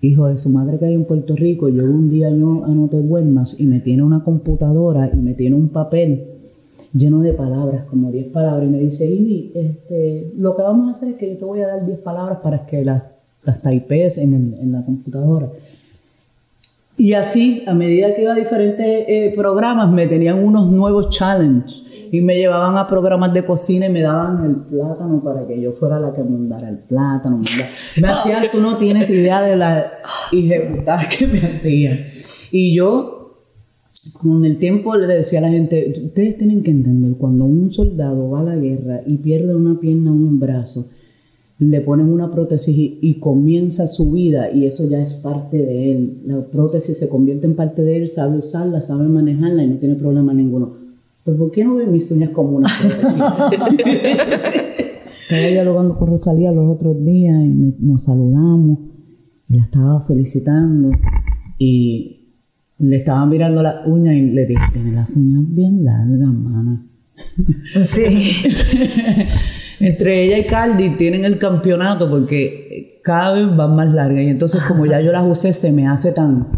hijo 0.00 0.26
de 0.26 0.36
su 0.38 0.50
madre 0.50 0.78
que 0.78 0.86
hay 0.86 0.94
en 0.94 1.04
Puerto 1.04 1.34
Rico, 1.34 1.68
yo 1.68 1.84
un 1.84 2.08
día 2.08 2.30
yo 2.30 2.64
a 2.64 2.68
No 2.68 2.86
Te 2.86 2.98
Duermas 3.02 3.58
y 3.58 3.66
me 3.66 3.80
tiene 3.80 4.04
una 4.04 4.22
computadora 4.22 5.10
y 5.12 5.16
me 5.16 5.34
tiene 5.34 5.56
un 5.56 5.70
papel 5.70 6.37
lleno 6.94 7.20
de 7.20 7.32
palabras, 7.32 7.84
como 7.90 8.10
10 8.10 8.26
palabras, 8.28 8.64
y 8.66 8.70
me 8.70 8.78
dice, 8.78 9.06
Ivy, 9.06 9.52
este, 9.54 10.32
lo 10.38 10.56
que 10.56 10.62
vamos 10.62 10.88
a 10.88 10.90
hacer 10.92 11.10
es 11.10 11.16
que 11.16 11.30
yo 11.30 11.36
te 11.38 11.44
voy 11.44 11.60
a 11.62 11.66
dar 11.68 11.84
10 11.86 11.98
palabras 12.00 12.38
para 12.42 12.64
que 12.66 12.84
las, 12.84 13.02
las 13.44 13.60
typees 13.62 14.18
en, 14.18 14.34
el- 14.34 14.54
en 14.60 14.72
la 14.72 14.84
computadora. 14.84 15.46
Y 16.96 17.12
así, 17.12 17.62
a 17.66 17.74
medida 17.74 18.14
que 18.14 18.22
iba 18.22 18.32
a 18.32 18.36
diferentes 18.36 18.84
eh, 19.08 19.32
programas, 19.36 19.90
me 19.92 20.06
tenían 20.08 20.42
unos 20.42 20.68
nuevos 20.68 21.10
challenges 21.10 21.84
y 22.10 22.20
me 22.22 22.36
llevaban 22.38 22.76
a 22.76 22.88
programas 22.88 23.32
de 23.34 23.44
cocina 23.44 23.86
y 23.86 23.90
me 23.90 24.00
daban 24.00 24.44
el 24.44 24.56
plátano 24.56 25.20
para 25.22 25.46
que 25.46 25.60
yo 25.60 25.72
fuera 25.72 26.00
la 26.00 26.12
que 26.12 26.24
mandara 26.24 26.68
el 26.70 26.78
plátano. 26.78 27.40
Me 28.00 28.08
hacían, 28.08 28.42
tú 28.50 28.60
no 28.60 28.78
tienes 28.78 29.10
idea 29.10 29.42
de 29.42 29.54
la 29.56 29.86
ejecutada 30.32 31.02
que 31.16 31.26
me 31.28 31.38
hacían. 31.40 31.98
Y 32.50 32.74
yo, 32.74 33.17
con 34.22 34.44
el 34.44 34.58
tiempo, 34.58 34.94
le 34.96 35.06
decía 35.06 35.38
a 35.38 35.42
la 35.42 35.50
gente, 35.50 36.02
ustedes 36.06 36.36
tienen 36.38 36.62
que 36.62 36.70
entender, 36.70 37.12
cuando 37.18 37.44
un 37.44 37.70
soldado 37.70 38.30
va 38.30 38.40
a 38.40 38.44
la 38.44 38.56
guerra 38.56 39.00
y 39.06 39.16
pierde 39.18 39.54
una 39.54 39.78
pierna 39.80 40.10
o 40.10 40.14
un 40.14 40.38
brazo, 40.40 40.88
le 41.60 41.80
ponen 41.80 42.08
una 42.08 42.30
prótesis 42.30 42.76
y, 42.76 42.98
y 43.02 43.14
comienza 43.14 43.86
su 43.88 44.12
vida 44.12 44.50
y 44.52 44.66
eso 44.66 44.88
ya 44.88 45.00
es 45.02 45.14
parte 45.14 45.56
de 45.58 45.92
él. 45.92 46.18
La 46.26 46.40
prótesis 46.42 46.96
se 46.98 47.08
convierte 47.08 47.46
en 47.46 47.54
parte 47.56 47.82
de 47.82 47.96
él, 47.96 48.08
sabe 48.08 48.38
usarla, 48.38 48.80
sabe 48.80 49.08
manejarla 49.08 49.64
y 49.64 49.68
no 49.68 49.76
tiene 49.76 49.96
problema 49.96 50.32
ninguno. 50.32 50.70
Pero 51.24 51.36
¿por 51.36 51.50
qué 51.50 51.64
no 51.64 51.74
ve 51.74 51.86
mis 51.86 52.10
uñas 52.12 52.30
como 52.30 52.56
una 52.58 52.68
prótesis? 52.80 53.22
Estaba 55.30 55.46
dialogando 55.50 55.98
con 55.98 56.08
Rosalía 56.08 56.52
los 56.52 56.70
otros 56.74 57.04
días 57.04 57.44
y 57.44 57.48
me- 57.48 57.72
nos 57.80 58.04
saludamos 58.04 58.78
y 59.50 59.56
la 59.56 59.62
estaba 59.64 60.00
felicitando 60.00 60.90
y 61.58 62.16
le 62.78 62.96
estaba 62.96 63.26
mirando 63.26 63.62
las 63.62 63.86
uñas 63.86 64.14
y 64.14 64.30
le 64.30 64.46
dije, 64.46 64.62
tiene 64.72 64.92
las 64.92 65.16
uñas 65.16 65.42
bien 65.48 65.84
largas, 65.84 66.28
mana. 66.28 66.82
sí. 67.84 68.32
Entre 69.80 70.24
ella 70.24 70.38
y 70.38 70.46
Cardi 70.46 70.96
tienen 70.96 71.24
el 71.24 71.38
campeonato 71.38 72.10
porque 72.10 73.00
cada 73.02 73.34
vez 73.34 73.56
van 73.56 73.76
más 73.76 73.92
largas. 73.92 74.24
Y 74.24 74.28
entonces, 74.28 74.62
como 74.62 74.86
ya 74.86 75.00
yo 75.00 75.12
las 75.12 75.24
usé, 75.26 75.52
se 75.52 75.72
me 75.72 75.86
hace 75.86 76.12
tan. 76.12 76.48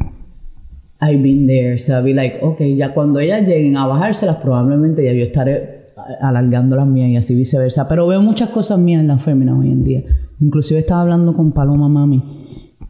I've 1.02 1.22
been 1.22 1.46
there. 1.46 1.78
So 1.78 1.94
I'll 1.94 2.04
be 2.04 2.14
like, 2.14 2.38
ok, 2.42 2.60
ya 2.76 2.92
cuando 2.92 3.20
ellas 3.20 3.46
lleguen 3.46 3.76
a 3.76 3.86
bajárselas, 3.86 4.36
probablemente 4.36 5.04
ya 5.04 5.12
yo 5.12 5.24
estaré 5.24 5.86
alargando 6.20 6.76
las 6.76 6.86
mías 6.86 7.10
y 7.10 7.16
así 7.16 7.34
viceversa. 7.34 7.88
Pero 7.88 8.06
veo 8.06 8.22
muchas 8.22 8.50
cosas 8.50 8.78
mías 8.78 9.00
en 9.00 9.08
las 9.08 9.22
féminas 9.22 9.58
hoy 9.58 9.68
en 9.68 9.84
día. 9.84 10.02
Inclusive 10.40 10.80
estaba 10.80 11.02
hablando 11.02 11.34
con 11.34 11.52
Paloma 11.52 11.88
Mami 11.88 12.22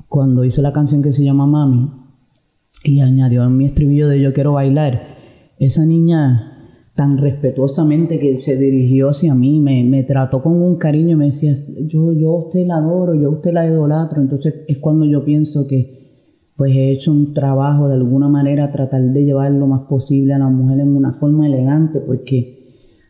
cuando 0.08 0.44
hizo 0.44 0.62
la 0.62 0.72
canción 0.72 1.02
que 1.02 1.12
se 1.12 1.24
llama 1.24 1.46
Mami 1.46 1.99
y 2.84 3.00
añadió 3.00 3.44
en 3.44 3.56
mi 3.56 3.66
estribillo 3.66 4.08
de 4.08 4.20
Yo 4.20 4.32
quiero 4.32 4.54
bailar. 4.54 5.18
Esa 5.58 5.84
niña 5.84 6.50
tan 6.94 7.18
respetuosamente 7.18 8.18
que 8.18 8.38
se 8.38 8.56
dirigió 8.56 9.10
hacia 9.10 9.34
mí, 9.34 9.60
me, 9.60 9.84
me 9.84 10.02
trató 10.02 10.42
con 10.42 10.60
un 10.60 10.76
cariño 10.76 11.16
me 11.16 11.26
decía, 11.26 11.54
yo, 11.86 12.12
yo 12.12 12.32
usted 12.32 12.66
la 12.66 12.76
adoro, 12.76 13.14
yo 13.14 13.30
usted 13.30 13.52
la 13.52 13.66
idolatro. 13.66 14.20
Entonces 14.20 14.64
es 14.68 14.78
cuando 14.78 15.04
yo 15.04 15.24
pienso 15.24 15.66
que 15.66 16.00
pues 16.56 16.76
he 16.76 16.90
hecho 16.90 17.10
un 17.10 17.32
trabajo 17.32 17.88
de 17.88 17.94
alguna 17.94 18.28
manera 18.28 18.70
tratar 18.70 19.00
de 19.00 19.24
llevar 19.24 19.50
lo 19.50 19.66
más 19.66 19.82
posible 19.88 20.34
a 20.34 20.38
la 20.38 20.48
mujer 20.48 20.80
en 20.80 20.94
una 20.94 21.14
forma 21.14 21.46
elegante 21.46 22.00
porque 22.00 22.58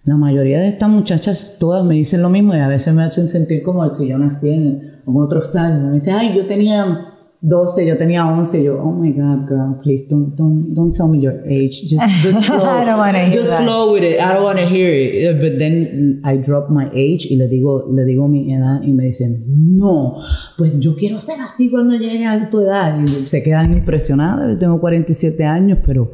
la 0.05 0.17
mayoría 0.17 0.61
de 0.61 0.69
estas 0.69 0.89
muchachas 0.89 1.57
todas 1.59 1.85
me 1.85 1.97
dicen 1.97 2.23
lo 2.23 2.31
mismo 2.31 2.55
y 2.55 2.59
a 2.59 2.69
veces 2.69 2.95
me 2.95 3.03
hacen 3.03 3.29
sentir 3.29 3.65
como 3.65 3.91
si 3.91 4.09
yo 4.09 4.19
nací 4.19 4.51
en, 4.51 5.01
en 5.05 5.17
otros 5.17 5.57
años. 5.57 5.89
Me 5.89 5.93
dicen, 5.95 6.15
ay, 6.15 6.37
yo 6.37 6.47
tenía 6.47 7.10
12, 7.43 7.87
yo 7.87 7.97
tenía 7.97 8.27
11. 8.27 8.61
Y 8.61 8.65
yo, 8.65 8.83
oh 8.83 8.93
my 8.93 9.13
God, 9.13 9.47
girl, 9.49 9.81
please 9.83 10.07
don't, 10.09 10.37
don't, 10.37 10.75
don't 10.75 10.95
tell 10.95 11.09
me 11.09 11.19
your 11.21 11.41
age. 11.47 11.83
Just, 11.89 12.23
just 12.23 12.45
flow, 12.47 12.59
I 12.59 12.85
don't 12.85 12.99
wanna 12.99 13.21
hear 13.25 13.33
just 13.39 13.51
that. 13.51 13.63
flow 13.65 13.93
with 13.93 14.03
it. 14.03 14.21
I 14.21 14.35
don't 14.35 14.43
want 14.43 14.59
to 14.59 14.67
hear 14.67 14.93
it. 14.93 15.35
Uh, 15.35 15.41
But 15.41 15.59
then 15.59 16.21
I 16.25 16.37
drop 16.37 16.69
my 16.69 16.91
age 16.93 17.27
y 17.31 17.37
le 17.37 17.49
digo, 17.49 17.87
le 17.91 18.05
digo 18.05 18.29
mi 18.29 18.53
edad 18.53 18.83
y 18.83 18.93
me 18.93 19.05
dicen, 19.05 19.43
no, 19.79 20.17
pues 20.59 20.79
yo 20.81 20.95
quiero 20.97 21.19
ser 21.21 21.41
así 21.41 21.71
cuando 21.71 21.95
llegue 21.97 22.27
a 22.27 22.51
tu 22.51 22.61
edad. 22.61 23.01
Y 23.03 23.27
se 23.27 23.43
quedan 23.43 23.73
impresionadas. 23.73 24.51
Yo 24.53 24.59
tengo 24.59 24.79
47 24.81 25.45
años, 25.45 25.79
pero 25.85 26.11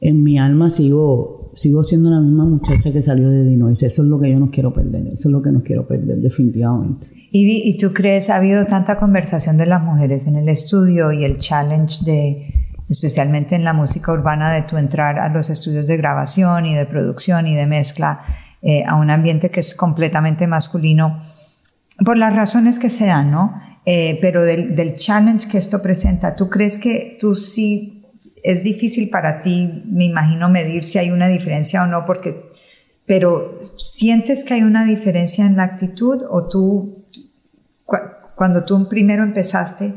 en 0.00 0.22
mi 0.22 0.38
alma 0.38 0.70
sigo, 0.70 1.52
sigo 1.54 1.82
siendo 1.82 2.10
la 2.10 2.20
misma 2.20 2.44
muchacha 2.44 2.92
que 2.92 3.00
salió 3.00 3.30
de 3.30 3.44
Dinois. 3.44 3.82
Eso 3.82 4.02
es 4.02 4.08
lo 4.08 4.20
que 4.20 4.30
yo 4.30 4.38
no 4.38 4.50
quiero 4.50 4.74
perder. 4.74 5.06
Eso 5.08 5.28
es 5.28 5.32
lo 5.32 5.42
que 5.42 5.50
no 5.50 5.62
quiero 5.62 5.86
perder, 5.86 6.18
definitivamente. 6.18 7.08
Ivy, 7.30 7.62
¿y 7.64 7.76
tú 7.78 7.92
crees, 7.92 8.30
ha 8.30 8.36
habido 8.36 8.66
tanta 8.66 8.98
conversación 8.98 9.56
de 9.56 9.66
las 9.66 9.82
mujeres 9.82 10.26
en 10.26 10.36
el 10.36 10.48
estudio 10.48 11.12
y 11.12 11.24
el 11.24 11.38
challenge 11.38 12.04
de, 12.04 12.54
especialmente 12.88 13.54
en 13.54 13.64
la 13.64 13.72
música 13.72 14.12
urbana, 14.12 14.52
de 14.52 14.62
tu 14.62 14.76
entrar 14.76 15.18
a 15.18 15.28
los 15.28 15.50
estudios 15.50 15.86
de 15.86 15.96
grabación 15.96 16.66
y 16.66 16.74
de 16.74 16.86
producción 16.86 17.46
y 17.46 17.54
de 17.54 17.66
mezcla 17.66 18.20
eh, 18.62 18.84
a 18.86 18.96
un 18.96 19.10
ambiente 19.10 19.50
que 19.50 19.60
es 19.60 19.74
completamente 19.74 20.46
masculino, 20.46 21.22
por 22.04 22.18
las 22.18 22.34
razones 22.34 22.78
que 22.78 22.90
sean, 22.90 23.30
¿no? 23.30 23.54
Eh, 23.86 24.18
pero 24.20 24.42
del, 24.42 24.74
del 24.74 24.96
challenge 24.96 25.48
que 25.48 25.58
esto 25.58 25.80
presenta, 25.80 26.34
¿tú 26.34 26.50
crees 26.50 26.78
que 26.78 27.16
tú 27.20 27.34
sí 27.34 27.95
es 28.42 28.62
difícil 28.64 29.08
para 29.10 29.40
ti, 29.40 29.82
me 29.86 30.04
imagino, 30.04 30.48
medir 30.48 30.84
si 30.84 30.98
hay 30.98 31.10
una 31.10 31.28
diferencia 31.28 31.82
o 31.82 31.86
no? 31.86 32.04
Porque, 32.06 32.42
pero 33.06 33.60
¿sientes 33.76 34.44
que 34.44 34.54
hay 34.54 34.62
una 34.62 34.84
diferencia 34.84 35.46
en 35.46 35.56
la 35.56 35.64
actitud 35.64 36.22
o 36.28 36.48
tú 36.48 37.04
cu- 37.84 37.96
cuando 38.36 38.64
tú 38.64 38.88
primero 38.88 39.22
empezaste, 39.22 39.94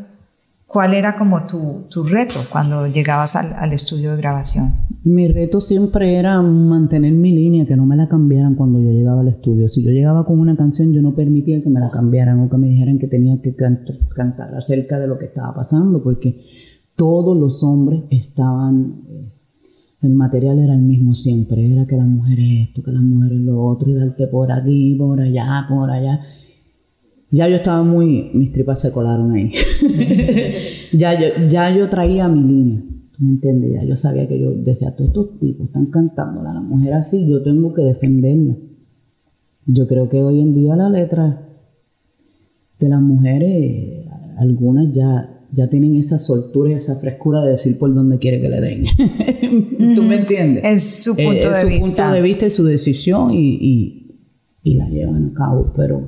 ¿cuál 0.66 0.94
era 0.94 1.18
como 1.18 1.46
tu, 1.46 1.88
tu 1.90 2.04
reto 2.04 2.40
cuando 2.52 2.88
llegabas 2.88 3.36
al, 3.36 3.74
estudio 3.74 4.12
de 4.12 4.18
grabación? 4.18 4.72
Mi 5.04 5.28
reto 5.28 5.60
siempre 5.62 6.16
era 6.18 6.42
mantener 6.42 7.14
mi 7.14 7.32
línea, 7.32 7.66
que 7.66 7.76
no 7.76 7.86
me 7.86 7.96
la 7.96 8.08
cambiaran 8.08 8.56
cuando 8.56 8.80
yo 8.80 8.92
llegaba 8.92 9.22
al 9.22 9.28
estudio. 9.30 9.68
Si 9.68 9.84
yo 9.84 9.92
llegaba 9.92 10.26
con 10.26 10.40
una 10.40 10.56
canción, 10.56 10.94
yo 10.94 11.02
no 11.02 11.16
permitía 11.16 11.62
que 11.64 11.70
me 11.70 11.80
la 11.80 11.90
cambiaran 11.90 12.40
o 12.40 12.50
que 12.50 12.58
me 12.58 12.68
dijeran 12.68 13.00
que 13.00 13.08
tenía 13.08 13.42
que 13.42 13.56
cant- 13.56 14.08
cantar 14.16 14.54
acerca 14.56 15.00
de 15.00 15.08
lo 15.08 15.18
que 15.18 15.26
estaba 15.26 15.54
pasando, 15.56 16.02
porque 16.04 16.46
todos 17.00 17.38
los 17.38 17.64
hombres 17.64 18.02
estaban, 18.10 19.04
eh, 19.10 19.32
el 20.02 20.10
material 20.16 20.60
era 20.60 20.74
el 20.74 20.82
mismo 20.82 21.16
siempre, 21.16 21.72
era 21.72 21.88
que 21.88 21.96
las 21.96 22.06
mujeres 22.06 22.68
esto, 22.68 22.84
que 22.84 22.92
las 22.92 23.02
mujeres 23.02 23.40
lo 23.40 23.64
otro, 23.64 23.90
y 23.90 23.94
darte 23.94 24.28
por 24.28 24.52
aquí, 24.52 24.96
por 24.96 25.22
allá, 25.22 25.66
por 25.70 25.90
allá. 25.90 26.20
Ya 27.32 27.48
yo 27.48 27.56
estaba 27.56 27.84
muy, 27.84 28.32
mis 28.34 28.52
tripas 28.52 28.82
se 28.82 28.92
colaron 28.92 29.32
ahí. 29.32 29.54
ya, 30.92 31.18
yo, 31.18 31.48
ya 31.50 31.74
yo 31.74 31.88
traía 31.88 32.28
mi 32.28 32.42
línea, 32.42 32.82
¿tú 33.16 33.24
me 33.24 33.30
entiendes? 33.32 33.72
Ya 33.72 33.84
yo 33.86 33.96
sabía 33.96 34.28
que 34.28 34.38
yo 34.38 34.52
decía, 34.52 34.94
todos 34.94 35.12
estos 35.12 35.40
tipos 35.40 35.68
están 35.68 35.86
cantando 35.86 36.42
a 36.42 36.54
la 36.54 36.60
mujer 36.60 36.96
así, 36.96 37.26
yo 37.30 37.42
tengo 37.42 37.74
que 37.74 37.84
defenderla. 37.84 38.56
Yo 39.66 39.88
creo 39.88 40.10
que 40.10 40.22
hoy 40.22 40.42
en 40.42 40.54
día 40.54 40.76
la 40.76 40.90
letra 40.90 41.48
de 42.78 42.90
las 42.90 43.02
mujeres, 43.02 44.06
algunas 44.38 44.92
ya, 44.94 45.39
ya 45.52 45.68
tienen 45.70 45.96
esa 45.96 46.18
soltura 46.20 46.72
y 46.72 46.74
esa 46.74 46.96
frescura 46.96 47.44
de 47.44 47.52
decir 47.52 47.78
por 47.78 47.94
dónde 47.94 48.18
quiere 48.20 48.40
que 48.42 48.50
le 48.50 48.62
den. 48.62 48.86
¿Tú 49.96 50.04
me 50.04 50.18
entiendes? 50.20 50.64
Es 50.66 51.04
su 51.04 51.16
punto 51.16 51.32
Eh, 51.32 51.36
de 51.46 51.50
es 51.52 51.62
su 51.62 51.68
vista. 51.68 52.04
punto 52.04 52.14
de 52.16 52.22
vista 52.22 52.46
y 52.48 52.52
su 52.52 52.64
decisión 52.66 53.32
y, 53.32 53.58
y, 53.60 54.16
y 54.64 54.74
la 54.76 54.88
llevan 54.90 55.26
a 55.32 55.34
cabo, 55.34 55.74
pero 55.76 56.08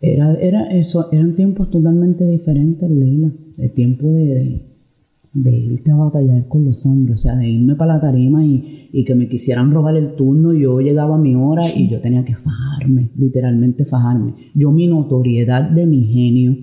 era, 0.00 0.34
era 0.34 0.70
eso, 0.70 1.08
eran 1.12 1.34
tiempos 1.34 1.70
totalmente 1.70 2.24
diferentes, 2.26 2.88
Leila. 2.90 3.30
El 3.58 3.72
tiempo 3.72 4.06
de, 4.08 4.24
de, 4.26 4.62
de 5.32 5.50
irte 5.56 5.90
a 5.90 5.96
batallar 5.96 6.46
con 6.46 6.64
los 6.64 6.84
hombres, 6.86 7.20
o 7.20 7.22
sea, 7.22 7.34
de 7.36 7.48
irme 7.48 7.74
para 7.74 7.94
la 7.94 8.00
tarima 8.00 8.44
y, 8.44 8.88
y 8.92 9.04
que 9.04 9.14
me 9.14 9.28
quisieran 9.28 9.72
robar 9.72 9.96
el 9.96 10.14
turno, 10.14 10.52
yo 10.52 10.80
llegaba 10.80 11.16
a 11.16 11.18
mi 11.18 11.34
hora 11.34 11.62
y 11.74 11.88
yo 11.88 12.00
tenía 12.00 12.24
que 12.24 12.36
fajarme, 12.36 13.10
literalmente 13.16 13.84
fajarme. 13.86 14.34
Yo 14.54 14.70
mi 14.70 14.86
notoriedad 14.86 15.68
de 15.68 15.86
mi 15.86 16.04
genio 16.04 16.56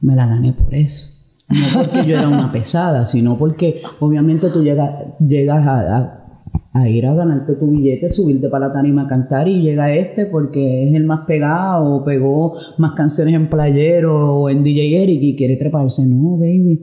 me 0.00 0.16
la 0.16 0.26
gané 0.26 0.52
por 0.52 0.74
eso. 0.74 1.21
No 1.52 1.80
porque 1.82 2.08
yo 2.08 2.18
era 2.18 2.28
una 2.28 2.50
pesada, 2.50 3.04
sino 3.06 3.36
porque 3.38 3.82
obviamente 4.00 4.48
tú 4.50 4.62
llegas, 4.62 4.90
llegas 5.20 5.66
a, 5.66 5.96
a- 5.98 6.18
a 6.74 6.88
ir 6.88 7.06
a 7.06 7.14
ganarte 7.14 7.52
tu 7.54 7.66
billete, 7.66 8.08
subirte 8.08 8.48
para 8.48 8.68
la 8.68 8.72
tarima 8.72 9.02
a 9.02 9.06
cantar 9.06 9.46
y 9.46 9.60
llega 9.60 9.94
este 9.94 10.24
porque 10.24 10.88
es 10.88 10.94
el 10.94 11.04
más 11.04 11.26
pegado 11.26 11.96
o 11.96 12.04
pegó 12.04 12.54
más 12.78 12.92
canciones 12.94 13.34
en 13.34 13.48
Playero 13.48 14.36
o 14.40 14.48
en 14.48 14.62
DJ 14.64 15.02
Eric 15.02 15.22
y 15.22 15.36
quiere 15.36 15.56
treparse. 15.56 16.04
No, 16.06 16.38
baby. 16.38 16.80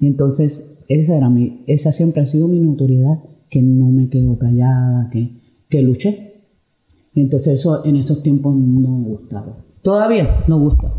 Y 0.00 0.06
entonces 0.06 0.82
esa 0.88 1.16
era 1.16 1.28
mi, 1.28 1.62
esa 1.66 1.92
siempre 1.92 2.22
ha 2.22 2.26
sido 2.26 2.48
mi 2.48 2.58
notoriedad, 2.60 3.18
que 3.50 3.60
no 3.60 3.88
me 3.90 4.08
quedo 4.08 4.38
callada, 4.38 5.10
que, 5.12 5.28
que 5.68 5.82
luché. 5.82 6.32
Y 7.14 7.20
entonces 7.20 7.60
eso 7.60 7.84
en 7.84 7.96
esos 7.96 8.22
tiempos 8.22 8.54
no 8.56 8.96
me 8.98 9.08
gustaba. 9.08 9.56
Todavía 9.82 10.44
no 10.48 10.58
gusta. 10.58 10.90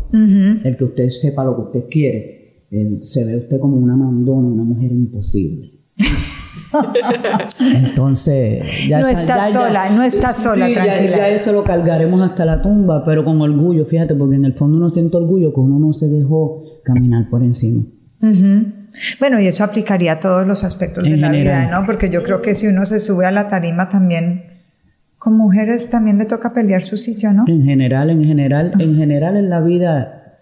El 0.64 0.76
que 0.76 0.84
usted 0.84 1.08
sepa 1.08 1.44
lo 1.44 1.56
que 1.56 1.62
usted 1.62 1.84
quiere. 1.90 2.39
Eh, 2.70 3.00
se 3.02 3.24
ve 3.24 3.36
usted 3.36 3.58
como 3.58 3.76
una 3.76 3.96
mandona, 3.96 4.48
una 4.48 4.62
mujer 4.64 4.92
imposible. 4.92 5.70
Entonces, 7.60 8.62
No 8.90 9.06
esa- 9.08 9.20
estás 9.20 9.52
sola, 9.52 9.90
no 9.90 10.02
estás 10.02 10.36
sola, 10.42 10.66
Sí, 10.66 10.74
ya- 10.74 10.84
tranquila. 10.84 11.16
Ya, 11.16 11.28
eso 11.28 11.52
lo 11.52 11.64
cargaremos 11.64 12.22
hasta 12.28 12.44
la 12.44 12.62
tumba, 12.62 13.04
pero 13.04 13.24
con 13.24 13.40
orgullo, 13.40 13.84
fíjate, 13.86 14.14
porque 14.14 14.36
en 14.36 14.44
el 14.44 14.54
fondo 14.54 14.78
uno 14.78 14.90
siente 14.90 15.16
orgullo 15.16 15.52
que 15.52 15.60
uno 15.60 15.78
no 15.78 15.92
se 15.92 16.08
dejó 16.08 16.62
caminar 16.84 17.28
por 17.28 17.42
encima. 17.42 17.82
Bueno, 19.20 19.40
y 19.40 19.46
eso 19.46 19.64
aplicaría 19.64 20.12
a 20.12 20.20
todos 20.20 20.46
los 20.46 20.64
aspectos 20.64 21.04
de 21.04 21.16
la 21.16 21.30
general. 21.30 21.66
vida, 21.66 21.80
¿no? 21.80 21.86
Porque 21.86 22.10
yo 22.10 22.22
creo 22.22 22.42
que 22.42 22.54
si 22.54 22.66
uno 22.66 22.84
se 22.86 23.00
sube 23.00 23.24
a 23.26 23.30
la 23.30 23.48
tarima 23.48 23.88
también, 23.88 24.42
con 25.18 25.36
mujeres 25.36 25.90
también 25.90 26.18
le 26.18 26.24
toca 26.24 26.52
pelear 26.52 26.82
su 26.82 26.96
sitio, 26.96 27.32
¿no? 27.32 27.44
En 27.46 27.64
general, 27.64 28.10
en 28.10 28.24
general, 28.24 28.72
en 28.78 28.96
general 28.96 29.36
en 29.36 29.48
la 29.50 29.60
vida, 29.60 30.36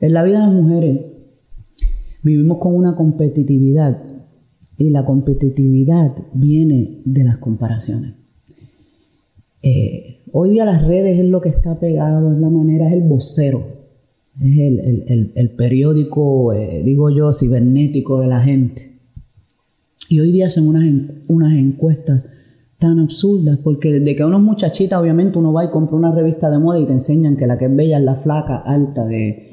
en 0.00 0.12
la 0.12 0.22
vida 0.22 0.38
de 0.40 0.44
las 0.46 0.52
mujeres, 0.54 1.00
vivimos 2.22 2.58
con 2.58 2.74
una 2.74 2.94
competitividad 2.94 3.98
y 4.78 4.90
la 4.90 5.04
competitividad 5.04 6.12
viene 6.34 6.98
de 7.04 7.24
las 7.24 7.38
comparaciones. 7.38 8.14
Eh, 9.62 10.20
hoy 10.32 10.50
día 10.50 10.64
las 10.64 10.82
redes 10.86 11.18
es 11.18 11.26
lo 11.26 11.40
que 11.40 11.50
está 11.50 11.78
pegado, 11.78 12.32
es 12.32 12.38
la 12.38 12.48
manera, 12.48 12.86
es 12.88 12.94
el 12.94 13.02
vocero, 13.08 13.62
es 14.40 14.58
el, 14.58 14.80
el- 15.08 15.32
el- 15.34 15.50
periódico, 15.50 16.52
eh, 16.54 16.82
digo 16.84 17.10
yo, 17.10 17.30
cibernético 17.32 18.20
de 18.20 18.26
la 18.28 18.40
gente. 18.42 18.90
Y 20.08 20.20
hoy 20.20 20.32
día 20.32 20.46
hacen 20.46 20.66
unas, 20.66 20.84
unas 21.28 21.52
encuestas 21.52 22.24
tan 22.80 22.98
absurdas, 22.98 23.58
porque 23.62 23.92
desde 23.92 24.16
que 24.16 24.24
uno 24.24 24.38
es 24.38 24.42
muchachita, 24.42 24.98
obviamente 24.98 25.38
uno 25.38 25.52
va 25.52 25.66
y 25.66 25.70
compra 25.70 25.96
una 25.96 26.12
revista 26.12 26.50
de 26.50 26.58
moda 26.58 26.78
y 26.78 26.86
te 26.86 26.94
enseñan 26.94 27.36
que 27.36 27.46
la 27.46 27.58
que 27.58 27.66
es 27.66 27.76
bella 27.76 27.98
es 27.98 28.04
la 28.04 28.14
flaca, 28.14 28.56
alta, 28.56 29.04
de, 29.04 29.50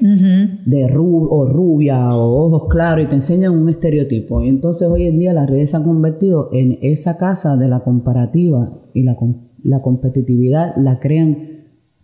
de 0.64 0.84
o 0.96 1.44
rubia 1.44 2.16
o 2.16 2.46
ojos 2.46 2.68
claros 2.70 3.04
y 3.04 3.08
te 3.08 3.14
enseñan 3.14 3.56
un 3.56 3.68
estereotipo. 3.68 4.42
Y 4.42 4.48
entonces 4.48 4.88
hoy 4.88 5.06
en 5.06 5.18
día 5.18 5.34
las 5.34 5.48
redes 5.48 5.70
se 5.70 5.76
han 5.76 5.84
convertido 5.84 6.48
en 6.52 6.78
esa 6.80 7.18
casa 7.18 7.58
de 7.58 7.68
la 7.68 7.80
comparativa 7.80 8.72
y 8.94 9.02
la, 9.02 9.14
la 9.62 9.82
competitividad 9.82 10.74
la 10.78 10.98
crean 10.98 11.36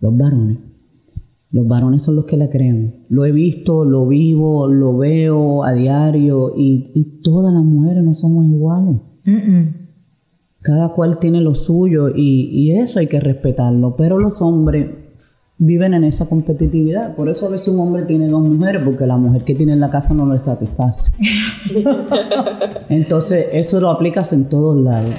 los 0.01 0.15
varones. 0.17 0.59
Los 1.51 1.67
varones 1.67 2.03
son 2.03 2.17
los 2.17 2.27
que 2.27 2.37
la 2.37 2.51
crean. 2.51 2.97
Lo 3.09 3.25
he 3.25 3.33
visto, 3.33 3.87
lo 3.87 4.07
vivo, 4.07 4.69
lo 4.69 4.99
veo 4.99 5.65
a 5.65 5.73
diario 5.73 6.53
y, 6.55 6.91
y 6.95 7.23
todas 7.23 7.55
las 7.55 7.65
mujeres 7.65 8.05
no 8.05 8.13
somos 8.13 8.45
iguales. 8.45 8.97
Cada 10.65 10.89
cual 10.89 11.19
tiene 11.19 11.41
lo 11.41 11.55
suyo 11.55 12.09
y, 12.09 12.49
y 12.51 12.73
eso 12.81 12.99
hay 12.99 13.07
que 13.07 13.21
respetarlo. 13.21 13.95
Pero 13.97 14.19
los 14.19 14.41
hombres 14.41 14.89
viven 15.59 15.95
en 15.95 16.05
esa 16.05 16.27
competitividad. 16.27 17.15
Por 17.15 17.29
eso 17.29 17.47
a 17.47 17.51
veces 17.51 17.69
un 17.69 17.81
hombre 17.81 18.05
tiene 18.05 18.29
dos 18.29 18.43
mujeres, 18.43 18.83
porque 18.85 19.07
la 19.07 19.17
mujer 19.17 19.45
que 19.45 19.55
tiene 19.55 19.75
en 19.75 19.81
la 19.81 19.91
casa 19.91 20.15
no 20.15 20.27
le 20.33 20.39
satisface. 20.39 21.13
Entonces, 22.89 23.49
eso 23.53 23.81
lo 23.81 23.91
aplicas 23.91 24.33
en 24.33 24.49
todos 24.49 24.77
lados. 24.77 25.15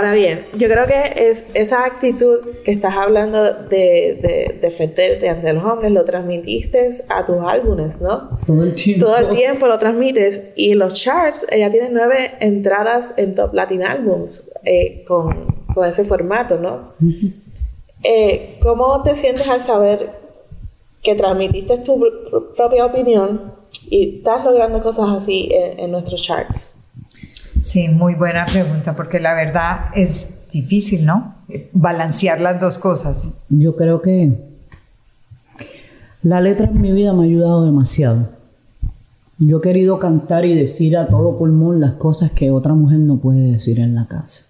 Ahora 0.00 0.14
bien, 0.14 0.46
yo 0.56 0.66
creo 0.68 0.86
que 0.86 1.28
es 1.30 1.44
esa 1.52 1.84
actitud 1.84 2.38
que 2.64 2.72
estás 2.72 2.96
hablando 2.96 3.44
de, 3.44 4.18
de 4.22 4.58
defenderte 4.62 5.28
ante 5.28 5.52
los 5.52 5.62
hombres, 5.62 5.92
lo 5.92 6.04
transmitiste 6.06 6.88
a 7.10 7.26
tus 7.26 7.36
álbumes, 7.44 8.00
¿no? 8.00 8.38
Todo 8.46 8.62
el 8.64 8.74
tiempo. 8.74 9.06
Todo 9.06 9.18
el 9.18 9.36
tiempo 9.36 9.66
lo 9.66 9.76
transmites 9.78 10.52
y 10.56 10.72
los 10.72 10.94
charts, 10.94 11.44
ella 11.50 11.70
tiene 11.70 11.90
nueve 11.90 12.30
entradas 12.40 13.12
en 13.18 13.34
Top 13.34 13.52
Latin 13.52 13.82
Albums 13.82 14.50
eh, 14.64 15.04
con, 15.06 15.46
con 15.74 15.86
ese 15.86 16.04
formato, 16.04 16.56
¿no? 16.56 16.94
Eh, 18.02 18.56
¿Cómo 18.62 19.02
te 19.02 19.14
sientes 19.16 19.46
al 19.48 19.60
saber 19.60 20.08
que 21.02 21.14
transmitiste 21.14 21.76
tu 21.78 21.98
pr- 21.98 22.54
propia 22.56 22.86
opinión 22.86 23.52
y 23.90 24.16
estás 24.18 24.44
logrando 24.44 24.82
cosas 24.82 25.10
así 25.10 25.50
en, 25.52 25.78
en 25.80 25.90
nuestros 25.92 26.22
charts? 26.22 26.76
Sí, 27.60 27.88
muy 27.88 28.14
buena 28.14 28.44
pregunta, 28.46 28.94
porque 28.96 29.20
la 29.20 29.34
verdad 29.34 29.86
es 29.94 30.34
difícil, 30.52 31.04
¿no? 31.06 31.34
Balancear 31.72 32.40
las 32.40 32.60
dos 32.60 32.78
cosas. 32.78 33.44
Yo 33.48 33.76
creo 33.76 34.00
que 34.02 34.32
la 36.22 36.40
letra 36.40 36.66
en 36.66 36.80
mi 36.80 36.92
vida 36.92 37.12
me 37.12 37.22
ha 37.22 37.24
ayudado 37.26 37.64
demasiado. 37.64 38.28
Yo 39.38 39.58
he 39.58 39.60
querido 39.62 39.98
cantar 39.98 40.44
y 40.44 40.54
decir 40.54 40.96
a 40.96 41.06
todo 41.08 41.38
pulmón 41.38 41.80
las 41.80 41.94
cosas 41.94 42.30
que 42.32 42.50
otra 42.50 42.74
mujer 42.74 42.98
no 42.98 43.18
puede 43.18 43.52
decir 43.52 43.78
en 43.80 43.94
la 43.94 44.06
casa. 44.06 44.44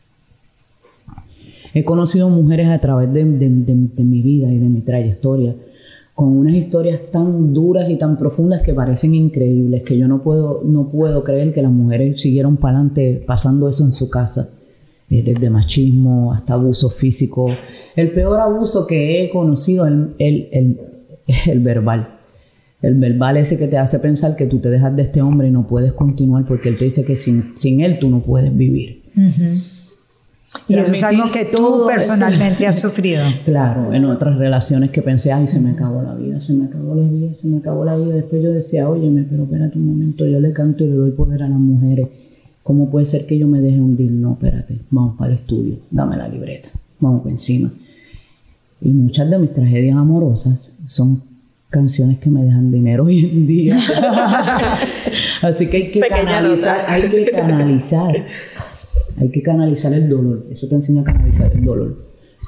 He 1.72 1.84
conocido 1.84 2.28
mujeres 2.28 2.68
a 2.68 2.80
través 2.80 3.12
de, 3.12 3.24
de- 3.24 4.02
mi 4.04 4.22
vida 4.22 4.48
y 4.50 4.58
de 4.58 4.68
mi 4.68 4.80
trayectoria 4.80 5.54
con 6.14 6.36
unas 6.36 6.54
historias 6.54 7.00
tan 7.10 7.54
duras 7.54 7.88
y 7.88 7.96
tan 7.96 8.18
profundas 8.18 8.62
que 8.62 8.74
parecen 8.74 9.14
increíbles, 9.14 9.82
que 9.82 9.96
yo 9.96 10.06
no 10.06 10.20
puedo, 10.22 10.62
no 10.64 10.88
puedo 10.88 11.24
creer 11.24 11.52
que 11.54 11.62
las 11.62 11.72
mujeres 11.72 12.20
siguieron 12.20 12.56
para 12.58 12.76
adelante 12.78 13.22
pasando 13.26 13.68
eso 13.68 13.84
en 13.86 13.94
su 13.94 14.10
casa, 14.10 14.48
eh, 15.08 15.22
desde 15.24 15.48
machismo 15.50 16.32
hasta 16.32 16.54
abuso 16.54 16.90
físico. 16.90 17.48
El 17.96 18.10
peor 18.12 18.38
abuso 18.40 18.86
que 18.86 19.24
he 19.24 19.30
conocido 19.30 19.86
es 19.86 19.92
el, 19.92 20.08
el, 20.18 20.48
el- 20.52 20.80
el 21.50 21.60
verbal. 21.60 22.08
El 22.82 22.94
verbal 22.94 23.36
ese 23.36 23.58
que 23.58 23.68
te 23.68 23.76
hace 23.78 23.98
pensar 23.98 24.36
que 24.36 24.46
tú 24.46 24.58
te 24.58 24.70
dejas 24.70 24.94
de 24.96 25.02
este 25.02 25.20
hombre 25.22 25.48
y 25.48 25.50
no 25.50 25.66
puedes 25.66 25.92
continuar 25.92 26.46
porque 26.46 26.68
él 26.70 26.78
te 26.78 26.84
dice 26.84 27.04
que 27.04 27.14
sin, 27.16 27.52
sin 27.56 27.80
él 27.80 27.98
tú 27.98 28.08
no 28.10 28.20
puedes 28.20 28.54
vivir. 28.56 29.02
Y 30.68 30.74
eso 30.74 30.92
es 30.92 31.02
algo 31.04 31.30
que 31.30 31.44
tú 31.44 31.84
personalmente 31.86 32.64
eso. 32.64 32.70
has 32.70 32.80
sufrido. 32.80 33.22
Claro, 33.44 33.92
en 33.92 34.04
otras 34.04 34.36
relaciones 34.36 34.90
que 34.90 35.00
pensé, 35.02 35.32
ay, 35.32 35.46
se 35.46 35.60
me 35.60 35.70
acabó 35.70 36.02
la 36.02 36.14
vida, 36.14 36.40
se 36.40 36.52
me 36.54 36.64
acabó 36.66 36.94
la 36.94 37.08
vida, 37.08 37.34
se 37.34 37.46
me 37.48 37.58
acabó 37.58 37.84
la 37.84 37.96
vida. 37.96 38.14
Después 38.14 38.42
yo 38.42 38.52
decía, 38.52 38.88
óyeme, 38.88 39.24
pero 39.28 39.44
espérate 39.44 39.78
un 39.78 39.86
momento, 39.86 40.26
yo 40.26 40.40
le 40.40 40.52
canto 40.52 40.84
y 40.84 40.88
le 40.88 40.94
doy 40.94 41.10
poder 41.12 41.42
a 41.42 41.48
las 41.48 41.58
mujeres. 41.58 42.08
¿Cómo 42.62 42.90
puede 42.90 43.06
ser 43.06 43.26
que 43.26 43.38
yo 43.38 43.46
me 43.46 43.60
deje 43.60 43.80
hundir? 43.80 44.10
No, 44.10 44.32
espérate, 44.32 44.78
vamos 44.90 45.16
para 45.16 45.32
el 45.32 45.38
estudio, 45.38 45.76
dame 45.90 46.16
la 46.16 46.28
libreta, 46.28 46.68
vamos 46.98 47.22
para 47.22 47.32
encima. 47.32 47.72
Y 48.80 48.88
muchas 48.90 49.30
de 49.30 49.38
mis 49.38 49.52
tragedias 49.52 49.96
amorosas 49.96 50.74
son 50.86 51.22
canciones 51.70 52.18
que 52.18 52.28
me 52.30 52.42
dejan 52.42 52.70
dinero 52.72 53.04
hoy 53.04 53.24
en 53.24 53.46
día. 53.46 53.76
Así 55.42 55.68
que 55.68 55.76
hay 55.78 55.90
que 55.90 56.00
Pequeña 56.00 56.24
canalizar, 56.24 56.78
nota. 56.80 56.92
hay 56.92 57.08
que 57.10 57.30
canalizar. 57.30 58.26
Hay 59.20 59.28
que 59.28 59.42
canalizar 59.42 59.92
el 59.92 60.08
dolor. 60.08 60.46
Eso 60.50 60.66
te 60.66 60.76
enseña 60.76 61.02
a 61.02 61.04
canalizar 61.04 61.52
el 61.52 61.62
dolor. 61.62 61.94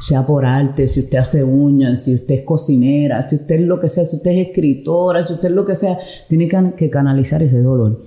Sea 0.00 0.26
por 0.26 0.46
arte, 0.46 0.88
si 0.88 1.00
usted 1.00 1.18
hace 1.18 1.44
uñas, 1.44 2.04
si 2.04 2.14
usted 2.14 2.36
es 2.36 2.44
cocinera, 2.44 3.28
si 3.28 3.36
usted 3.36 3.56
es 3.56 3.66
lo 3.66 3.78
que 3.78 3.90
sea, 3.90 4.06
si 4.06 4.16
usted 4.16 4.30
es 4.30 4.48
escritora, 4.48 5.24
si 5.24 5.34
usted 5.34 5.48
es 5.48 5.54
lo 5.54 5.66
que 5.66 5.74
sea, 5.74 5.98
tiene 6.30 6.48
que, 6.48 6.88
canalizar 6.88 7.42
ese 7.42 7.60
dolor. 7.60 8.00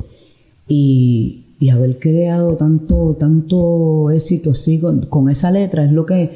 Y, 0.67 1.41
haber 1.71 1.97
creado 1.97 2.57
tanto, 2.57 3.15
tanto 3.19 4.11
éxito 4.11 4.51
así 4.51 4.79
con, 4.79 5.29
esa 5.29 5.51
letra 5.51 5.83
es 5.83 5.91
lo 5.91 6.05
que, 6.05 6.29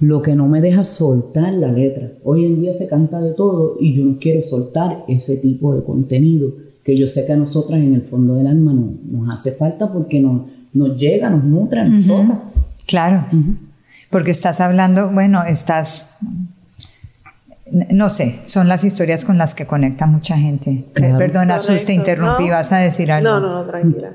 lo 0.00 0.20
que 0.22 0.34
no 0.34 0.48
me 0.48 0.60
deja 0.60 0.84
soltar 0.84 1.52
la 1.54 1.72
letra. 1.72 2.12
Hoy 2.24 2.44
en 2.44 2.60
día 2.60 2.72
se 2.72 2.86
canta 2.86 3.20
de 3.20 3.32
todo 3.32 3.76
y 3.80 3.94
yo 3.94 4.04
no 4.04 4.18
quiero 4.18 4.42
soltar 4.42 5.04
ese 5.08 5.36
tipo 5.38 5.74
de 5.74 5.82
contenido 5.82 6.52
que 6.84 6.94
yo 6.94 7.08
sé 7.08 7.26
que 7.26 7.32
a 7.32 7.36
nosotras 7.36 7.80
en 7.80 7.94
el 7.94 8.02
fondo 8.02 8.34
del 8.34 8.46
alma 8.46 8.72
no- 8.72 8.94
nos 9.10 9.34
hace 9.34 9.52
falta 9.52 9.92
porque 9.92 10.20
nos, 10.20 10.42
nos 10.76 10.96
llega, 10.98 11.30
nos 11.30 11.44
nutre, 11.44 11.88
nos 11.88 12.06
toca. 12.06 12.38
Claro. 12.86 13.24
Porque 14.10 14.30
estás 14.30 14.60
hablando, 14.60 15.08
bueno, 15.10 15.42
estás. 15.44 16.16
No 17.90 18.08
sé, 18.08 18.38
son 18.44 18.68
las 18.68 18.84
historias 18.84 19.24
con 19.24 19.38
las 19.38 19.54
que 19.54 19.66
conecta 19.66 20.06
mucha 20.06 20.38
gente. 20.38 20.84
Claro. 20.92 21.18
Perdona, 21.18 21.58
Sus, 21.58 21.84
te 21.84 21.92
interrumpí, 21.92 22.46
No. 22.46 22.52
vas 22.54 22.70
a 22.70 22.78
decir 22.78 23.10
algo. 23.10 23.28
No, 23.28 23.40
no, 23.40 23.64
no, 23.64 23.68
tranquila. 23.68 24.10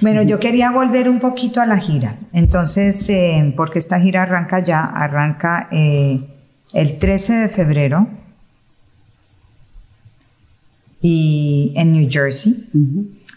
Bueno, 0.00 0.22
yo 0.22 0.40
quería 0.40 0.72
volver 0.72 1.08
un 1.08 1.20
poquito 1.20 1.60
a 1.60 1.66
la 1.66 1.78
gira. 1.78 2.16
Entonces, 2.32 3.08
eh, 3.08 3.52
porque 3.56 3.78
esta 3.78 4.00
gira 4.00 4.22
arranca 4.22 4.58
ya, 4.58 4.82
arranca 4.82 5.68
eh, 5.70 6.20
el 6.74 6.98
13 6.98 7.32
de 7.34 7.48
febrero 7.48 8.08
y 11.00 11.72
en 11.76 11.92
New 11.92 12.08
Jersey. 12.10 12.68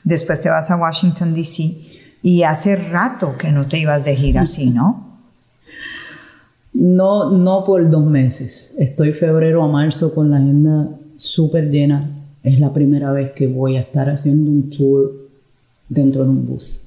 Después 0.04 0.42
te 0.42 0.50
vas 0.50 0.72
a 0.72 0.78
Washington, 0.78 1.34
D.C. 1.36 1.76
Y 2.22 2.44
hace 2.44 2.76
rato 2.76 3.36
que 3.38 3.52
no 3.52 3.68
te 3.68 3.80
ibas 3.80 4.04
de 4.06 4.16
gira 4.16 4.42
así, 4.42 4.70
¿no? 4.72 5.08
No, 6.74 7.32
no 7.32 7.64
por 7.66 7.90
dos 7.90 8.06
meses. 8.06 8.76
Estoy 8.78 9.14
febrero 9.14 9.64
a 9.64 9.68
marzo 9.68 10.14
con 10.14 10.30
la 10.30 10.38
agenda 10.38 10.90
súper 11.18 11.70
llena. 11.70 12.10
Es 12.44 12.60
la 12.60 12.74
primera 12.74 13.12
vez 13.12 13.32
que 13.32 13.48
voy 13.48 13.76
a 13.78 13.82
estar 13.82 14.10
haciendo 14.10 14.50
un 14.52 14.70
tour 14.70 15.12
dentro 15.90 16.24
de 16.24 16.30
un 16.30 16.46
bus. 16.46 16.84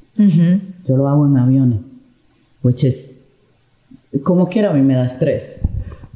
Yo 0.86 0.96
lo 0.96 1.08
hago 1.08 1.26
en 1.26 1.36
aviones, 1.36 1.78
which 2.62 2.84
is, 2.84 3.16
como 4.22 4.48
quiera 4.48 4.70
a 4.70 4.74
mí 4.74 4.82
me 4.82 4.94
da 4.94 5.06
estrés, 5.06 5.60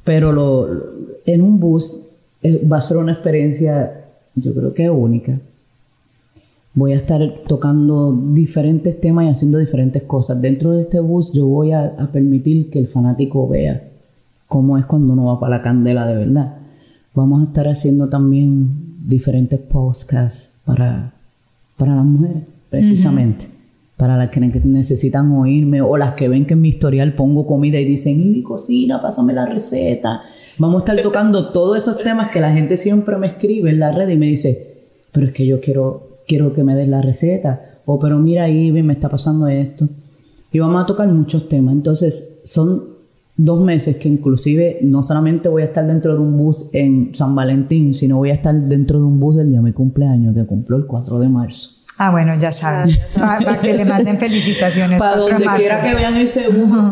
pero 0.04 0.32
lo, 0.32 0.66
lo- 0.68 0.84
en 1.24 1.40
un 1.42 1.58
bus 1.58 2.02
eh, 2.42 2.62
va 2.70 2.78
a 2.78 2.82
ser 2.82 2.98
una 2.98 3.12
experiencia, 3.12 4.04
yo 4.34 4.54
creo 4.54 4.74
que 4.74 4.88
única. 4.90 5.38
Voy 6.76 6.92
a 6.92 6.96
estar 6.96 7.20
tocando 7.48 8.12
diferentes 8.12 9.00
temas 9.00 9.24
y 9.24 9.28
haciendo 9.30 9.58
diferentes 9.58 10.02
cosas. 10.04 10.40
Dentro 10.40 10.70
de 10.72 10.82
este 10.82 11.00
bus 11.00 11.32
yo 11.32 11.46
voy 11.46 11.72
a, 11.72 11.86
a 11.98 12.06
permitir 12.12 12.70
que 12.70 12.78
el 12.78 12.86
fanático 12.86 13.48
vea 13.48 13.82
cómo 14.46 14.78
es 14.78 14.86
cuando 14.86 15.14
uno 15.14 15.24
va 15.24 15.40
para 15.40 15.56
la 15.56 15.62
candela 15.62 16.06
de 16.06 16.14
verdad. 16.16 16.54
Vamos 17.14 17.40
a 17.40 17.44
estar 17.46 17.66
haciendo 17.66 18.08
también 18.08 18.68
diferentes 19.08 19.58
podcasts 19.58 20.60
para, 20.64 21.12
para 21.78 21.96
las 21.96 22.04
mujeres, 22.04 22.42
precisamente. 22.70 23.46
Para 23.96 24.18
las 24.18 24.28
que 24.28 24.40
ne- 24.40 24.60
necesitan 24.64 25.32
oírme 25.32 25.80
o 25.80 25.96
las 25.96 26.12
que 26.12 26.28
ven 26.28 26.44
que 26.44 26.52
en 26.52 26.60
mi 26.60 26.68
historial 26.68 27.14
pongo 27.14 27.46
comida 27.46 27.80
y 27.80 27.86
dicen, 27.86 28.20
y 28.20 28.24
mi 28.26 28.42
cocina, 28.42 29.00
pásame 29.00 29.32
la 29.32 29.46
receta. 29.46 30.20
Vamos 30.58 30.82
a 30.82 30.84
estar 30.84 31.02
tocando 31.02 31.48
todos 31.52 31.78
esos 31.78 32.02
temas 32.02 32.30
que 32.30 32.40
la 32.40 32.52
gente 32.52 32.76
siempre 32.76 33.16
me 33.16 33.28
escribe 33.28 33.70
en 33.70 33.78
la 33.80 33.92
red 33.92 34.10
y 34.10 34.16
me 34.16 34.26
dice, 34.26 34.74
pero 35.12 35.26
es 35.28 35.32
que 35.32 35.46
yo 35.46 35.60
quiero, 35.62 36.05
quiero 36.26 36.52
que 36.52 36.64
me 36.64 36.74
des 36.74 36.88
la 36.88 37.02
receta. 37.02 37.80
O 37.84 37.98
pero 37.98 38.18
mira, 38.18 38.48
Ivy, 38.48 38.82
me 38.82 38.94
está 38.94 39.08
pasando 39.08 39.46
esto. 39.46 39.88
Y 40.52 40.58
vamos 40.58 40.82
a 40.82 40.86
tocar 40.86 41.08
muchos 41.08 41.48
temas. 41.48 41.74
Entonces, 41.74 42.40
son 42.44 42.96
dos 43.36 43.60
meses 43.60 43.96
que 43.96 44.08
inclusive 44.08 44.78
no 44.82 45.02
solamente 45.02 45.48
voy 45.48 45.62
a 45.62 45.66
estar 45.66 45.86
dentro 45.86 46.14
de 46.14 46.20
un 46.20 46.36
bus 46.36 46.70
en 46.72 47.14
San 47.14 47.34
Valentín, 47.34 47.94
sino 47.94 48.16
voy 48.16 48.30
a 48.30 48.34
estar 48.34 48.54
dentro 48.54 48.98
de 48.98 49.04
un 49.04 49.20
bus 49.20 49.36
del 49.36 49.50
día 49.50 49.58
de 49.58 49.64
mi 49.64 49.72
cumpleaños, 49.72 50.34
que 50.34 50.44
cumplo 50.44 50.76
el 50.76 50.86
4 50.86 51.18
de 51.18 51.28
marzo. 51.28 51.70
Ah, 51.98 52.10
bueno, 52.10 52.34
ya 52.38 52.52
saben. 52.52 52.96
Para 53.14 53.60
que 53.60 53.74
le 53.74 53.84
manden 53.84 54.18
felicitaciones. 54.18 54.98
Para 54.98 55.12
4 55.12 55.24
de 55.24 55.30
donde 55.32 55.44
marzo. 55.46 55.60
quiera 55.60 55.82
que 55.82 55.94
vean 55.94 56.16
ese 56.16 56.48
bus 56.48 56.82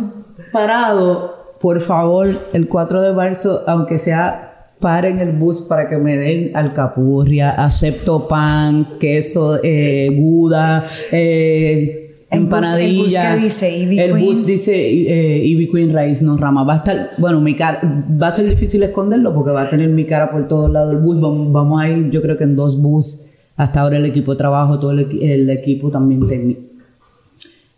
parado, 0.52 1.56
por 1.60 1.80
favor, 1.80 2.28
el 2.52 2.68
4 2.68 3.02
de 3.02 3.12
marzo, 3.12 3.62
aunque 3.66 3.98
sea 3.98 4.53
paren 4.84 5.18
el 5.18 5.32
bus 5.32 5.62
para 5.62 5.88
que 5.88 5.96
me 5.96 6.14
den 6.18 6.50
alcapurria, 6.54 7.50
acepto 7.52 8.28
pan, 8.28 8.98
queso, 9.00 9.58
eh, 9.64 10.10
guda, 10.14 10.84
eh, 11.10 12.18
El 12.30 12.44
bus- 12.46 12.76
el 12.78 12.96
bus 12.98 13.14
empanadilla. 13.14 13.34
que 13.36 13.42
dice 13.44 13.78
Ivy 13.78 13.98
El 13.98 14.12
Queen. 14.12 14.26
bus 14.26 14.46
dice 14.46 14.74
eh, 14.76 15.46
Ivy 15.46 15.70
Queen 15.70 15.92
Raíz 15.92 16.20
no 16.20 16.36
rama. 16.36 16.64
Va 16.64 16.74
a 16.74 16.76
estar, 16.76 17.10
bueno, 17.16 17.40
mi 17.40 17.54
cara, 17.56 17.80
va 18.20 18.28
a 18.28 18.32
ser 18.32 18.46
difícil 18.48 18.82
esconderlo 18.82 19.32
porque 19.34 19.52
va 19.52 19.62
a 19.62 19.70
tener 19.70 19.88
mi 19.88 20.04
cara 20.04 20.30
por 20.30 20.46
todos 20.48 20.70
lados 20.70 20.90
del 20.92 21.00
bus. 21.00 21.18
Vamos, 21.20 21.50
vamos 21.50 21.80
a 21.80 21.88
ir, 21.88 22.10
yo 22.10 22.20
creo 22.20 22.36
que 22.36 22.44
en 22.44 22.54
dos 22.56 22.80
bus. 22.80 23.20
Hasta 23.56 23.80
ahora 23.80 23.96
el 23.96 24.04
equipo 24.04 24.32
de 24.32 24.38
trabajo, 24.38 24.78
todo 24.80 24.90
el 24.92 25.48
equipo 25.50 25.90
también 25.90 26.28
técnico 26.28 26.60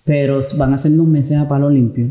pero 0.05 0.39
van 0.57 0.73
a 0.75 0.79
ser 0.79 0.93
unos 0.93 1.09
meses 1.09 1.37
a 1.37 1.49
palo 1.49 1.69
limpio, 1.69 2.07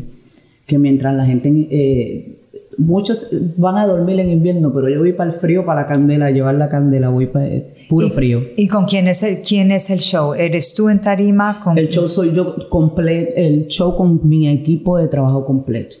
que 0.66 0.78
mientras 0.78 1.14
la 1.16 1.24
gente, 1.24 1.48
eh, 1.70 2.38
muchos 2.78 3.28
van 3.56 3.76
a 3.76 3.86
dormir 3.86 4.20
en 4.20 4.30
invierno, 4.30 4.72
pero 4.72 4.88
yo 4.88 4.98
voy 4.98 5.12
para 5.12 5.30
el 5.30 5.36
frío, 5.36 5.64
para 5.64 5.82
la 5.82 5.86
candela, 5.86 6.30
llevar 6.30 6.54
la 6.54 6.68
candela, 6.68 7.08
voy 7.08 7.26
para 7.26 7.48
puro 7.88 8.06
¿Y- 8.06 8.10
frío. 8.10 8.42
¿Y 8.56 8.68
con 8.68 8.84
quién 8.84 9.08
es, 9.08 9.22
el, 9.22 9.40
quién 9.42 9.70
es 9.70 9.90
el 9.90 10.00
show? 10.00 10.34
¿Eres 10.34 10.74
tú 10.74 10.88
en 10.88 11.00
tarima? 11.00 11.60
Con... 11.62 11.78
El 11.78 11.88
show 11.88 12.06
soy 12.08 12.32
yo 12.32 12.68
completo, 12.68 13.32
el 13.36 13.66
show 13.68 13.96
con 13.96 14.28
mi 14.28 14.48
equipo 14.48 14.98
de 14.98 15.08
trabajo 15.08 15.44
completo. 15.44 15.96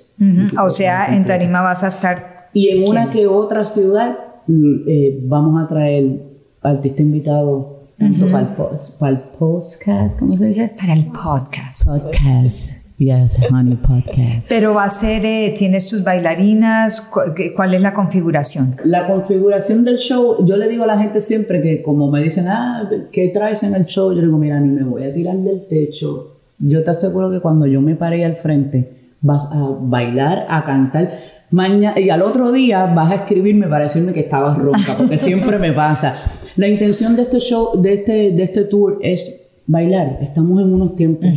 O 0.62 0.70
sea, 0.70 1.14
en 1.14 1.24
tarima 1.24 1.60
vas 1.60 1.82
a 1.82 1.88
estar... 1.88 2.48
Y 2.52 2.68
en 2.70 2.88
una 2.88 3.10
que 3.10 3.26
otra 3.26 3.66
ciudad 3.66 4.16
mm, 4.46 4.74
eh, 4.86 5.20
vamos 5.24 5.62
a 5.62 5.68
traer 5.68 6.22
artista 6.62 7.02
invitado, 7.02 7.82
tanto 7.98 8.26
para, 8.26 8.40
el 8.48 8.54
post, 8.54 8.98
para 8.98 9.12
el 9.12 9.22
podcast, 9.38 10.18
¿cómo 10.18 10.36
se 10.36 10.46
dice? 10.46 10.72
Para 10.76 10.94
el 10.94 11.06
podcast. 11.06 11.84
Podcast. 11.86 12.75
Yes, 12.98 13.36
honey, 13.50 13.76
podcast. 13.76 14.48
Pero 14.48 14.72
va 14.72 14.84
a 14.84 14.90
ser, 14.90 15.22
eh, 15.26 15.54
tienes 15.56 15.86
tus 15.86 16.02
bailarinas, 16.02 17.12
¿cuál 17.54 17.74
es 17.74 17.80
la 17.82 17.92
configuración? 17.92 18.76
La 18.84 19.06
configuración 19.06 19.84
del 19.84 19.98
show, 19.98 20.46
yo 20.46 20.56
le 20.56 20.66
digo 20.66 20.84
a 20.84 20.86
la 20.86 20.98
gente 20.98 21.20
siempre 21.20 21.60
que 21.60 21.82
como 21.82 22.10
me 22.10 22.22
dicen, 22.22 22.48
ah, 22.48 22.88
¿qué 23.12 23.28
traes 23.28 23.62
en 23.64 23.74
el 23.74 23.84
show? 23.84 24.14
Yo 24.14 24.22
digo, 24.22 24.38
mira, 24.38 24.58
ni 24.60 24.68
me 24.68 24.82
voy 24.82 25.04
a 25.04 25.12
tirar 25.12 25.36
del 25.36 25.66
techo. 25.68 26.36
Yo 26.58 26.82
te 26.82 26.90
aseguro 26.90 27.30
que 27.30 27.40
cuando 27.40 27.66
yo 27.66 27.82
me 27.82 27.96
paré 27.96 28.24
al 28.24 28.36
frente, 28.36 28.90
vas 29.20 29.46
a 29.52 29.76
bailar, 29.78 30.46
a 30.48 30.64
cantar. 30.64 31.18
Mañana, 31.50 32.00
y 32.00 32.08
al 32.08 32.22
otro 32.22 32.50
día 32.50 32.86
vas 32.86 33.12
a 33.12 33.16
escribirme 33.16 33.66
para 33.66 33.84
decirme 33.84 34.14
que 34.14 34.20
estabas 34.20 34.56
ronca, 34.56 34.94
porque 34.96 35.18
siempre 35.18 35.58
me 35.58 35.74
pasa. 35.74 36.16
La 36.56 36.66
intención 36.66 37.14
de 37.14 37.22
este 37.22 37.40
show, 37.40 37.78
de 37.78 37.92
este, 37.92 38.12
de 38.30 38.42
este 38.42 38.64
tour 38.64 38.98
es 39.02 39.50
bailar. 39.66 40.18
Estamos 40.22 40.62
en 40.62 40.72
unos 40.72 40.96
tiempos, 40.96 41.28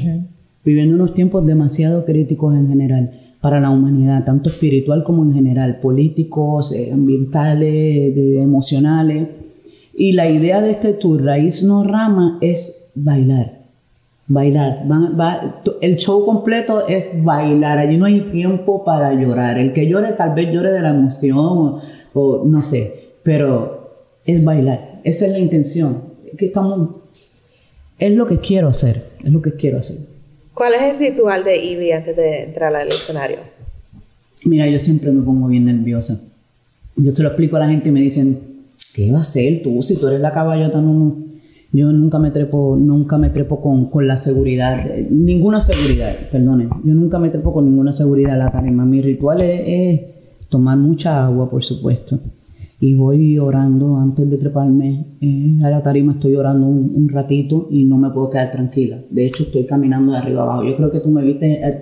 viviendo 0.66 0.96
unos 0.96 1.14
tiempos 1.14 1.46
demasiado 1.46 2.06
críticos 2.06 2.54
en 2.56 2.68
general 2.68 3.12
para 3.42 3.60
la 3.62 3.70
humanidad, 3.70 4.26
tanto 4.26 4.50
espiritual 4.50 5.04
como 5.04 5.24
en 5.24 5.34
general, 5.34 5.80
políticos, 5.82 6.74
eh, 6.74 6.92
ambientales, 6.92 8.16
de- 8.16 8.42
emocionales. 8.42 9.28
Y 9.96 10.12
la 10.14 10.30
idea 10.30 10.62
de 10.62 10.72
este 10.72 10.94
tour, 10.94 11.24
Raíz 11.24 11.64
No 11.64 11.84
Rama, 11.84 12.38
es 12.42 12.92
bailar. 12.96 13.60
Bailar. 14.28 14.84
Va- 14.90 15.62
t- 15.64 15.72
el 15.82 15.96
show 15.96 16.26
completo 16.26 16.88
es 16.88 17.24
bailar. 17.24 17.78
Allí 17.80 17.98
no 17.98 18.06
hay 18.06 18.22
tiempo 18.32 18.84
para 18.84 19.14
llorar. 19.14 19.58
El 19.58 19.74
que 19.74 19.88
llore 19.88 20.12
tal 20.14 20.36
vez 20.36 20.52
llore 20.54 20.72
de 20.72 20.82
la 20.82 20.90
emoción 20.90 21.38
o, 21.38 21.82
o 22.14 22.44
no 22.46 22.62
sé, 22.64 23.06
pero 23.24 23.90
es 24.26 24.44
bailar. 24.44 25.00
Esa 25.04 25.26
es 25.26 25.32
la 25.32 25.40
intención. 25.40 25.98
Que 26.38 26.48
estamos, 26.48 26.90
es 27.98 28.12
lo 28.14 28.26
que 28.26 28.38
quiero 28.38 28.68
hacer. 28.68 29.02
Es 29.24 29.32
lo 29.32 29.42
que 29.42 29.54
quiero 29.54 29.80
hacer. 29.80 29.98
¿Cuál 30.60 30.74
es 30.74 30.82
el 30.82 31.00
ritual 31.00 31.46
de 31.46 31.56
Ivy 31.56 31.94
antes 31.94 32.18
de 32.18 32.44
entrar 32.44 32.76
al 32.76 32.90
escenario? 32.90 33.38
Mira, 34.44 34.68
yo 34.68 34.78
siempre 34.78 35.10
me 35.10 35.22
pongo 35.22 35.48
bien 35.48 35.64
nerviosa. 35.64 36.20
Yo 36.98 37.12
se 37.12 37.24
lo 37.24 37.30
explico 37.30 37.56
a 37.56 37.60
la 37.60 37.70
gente 37.70 37.88
y 37.88 37.92
me 37.94 38.02
dicen, 38.02 38.38
¿qué 38.94 39.10
va 39.10 39.20
a 39.20 39.22
hacer 39.22 39.64
tú 39.64 39.82
si 39.82 39.98
tú 39.98 40.10
eres 40.10 40.20
la 40.20 40.34
caballota? 40.34 40.82
No. 40.82 41.16
Yo 41.72 41.94
nunca 41.94 42.20
me 42.20 42.32
trepo, 42.32 42.76
nunca 42.78 43.18
me 43.18 43.30
trepo 43.30 43.62
con, 43.62 43.90
con 43.90 44.06
la 44.06 44.18
seguridad, 44.18 44.86
ninguna 45.10 45.62
seguridad, 45.62 46.14
perdone. 46.30 46.68
Yo 46.84 46.94
nunca 46.94 47.20
me 47.20 47.30
trepo 47.30 47.54
con 47.54 47.64
ninguna 47.64 47.94
seguridad 47.94 48.34
a 48.34 48.44
la 48.44 48.52
tarima. 48.52 48.84
Mi 48.84 49.02
ritual 49.02 49.40
es 49.40 50.02
tomar 50.50 50.76
mucha 50.76 51.26
agua, 51.26 51.50
por 51.50 51.64
supuesto. 51.64 52.20
Y 52.82 52.94
voy 52.94 53.38
orando 53.38 53.98
antes 53.98 54.30
de 54.30 54.38
treparme 54.38 55.06
eh, 55.20 55.60
a 55.66 55.70
la 55.70 55.84
tarima, 55.84 56.14
estoy 56.14 56.36
orando 56.38 56.66
un, 56.66 56.94
un 56.96 57.10
ratito 57.10 57.68
y 57.70 57.84
no 57.84 57.98
me 57.98 58.10
puedo 58.10 58.30
quedar 58.30 58.54
tranquila. 58.54 59.00
De 59.10 59.26
hecho, 59.26 59.44
estoy 59.44 59.66
caminando 59.66 60.14
de 60.14 60.20
arriba 60.20 60.44
abajo. 60.44 60.64
Yo 60.64 60.78
creo 60.78 60.90
que 60.90 61.02
tú 61.02 61.10
me 61.10 61.22
viste 61.22 61.46
eh, 61.56 61.68
eh, 61.68 61.82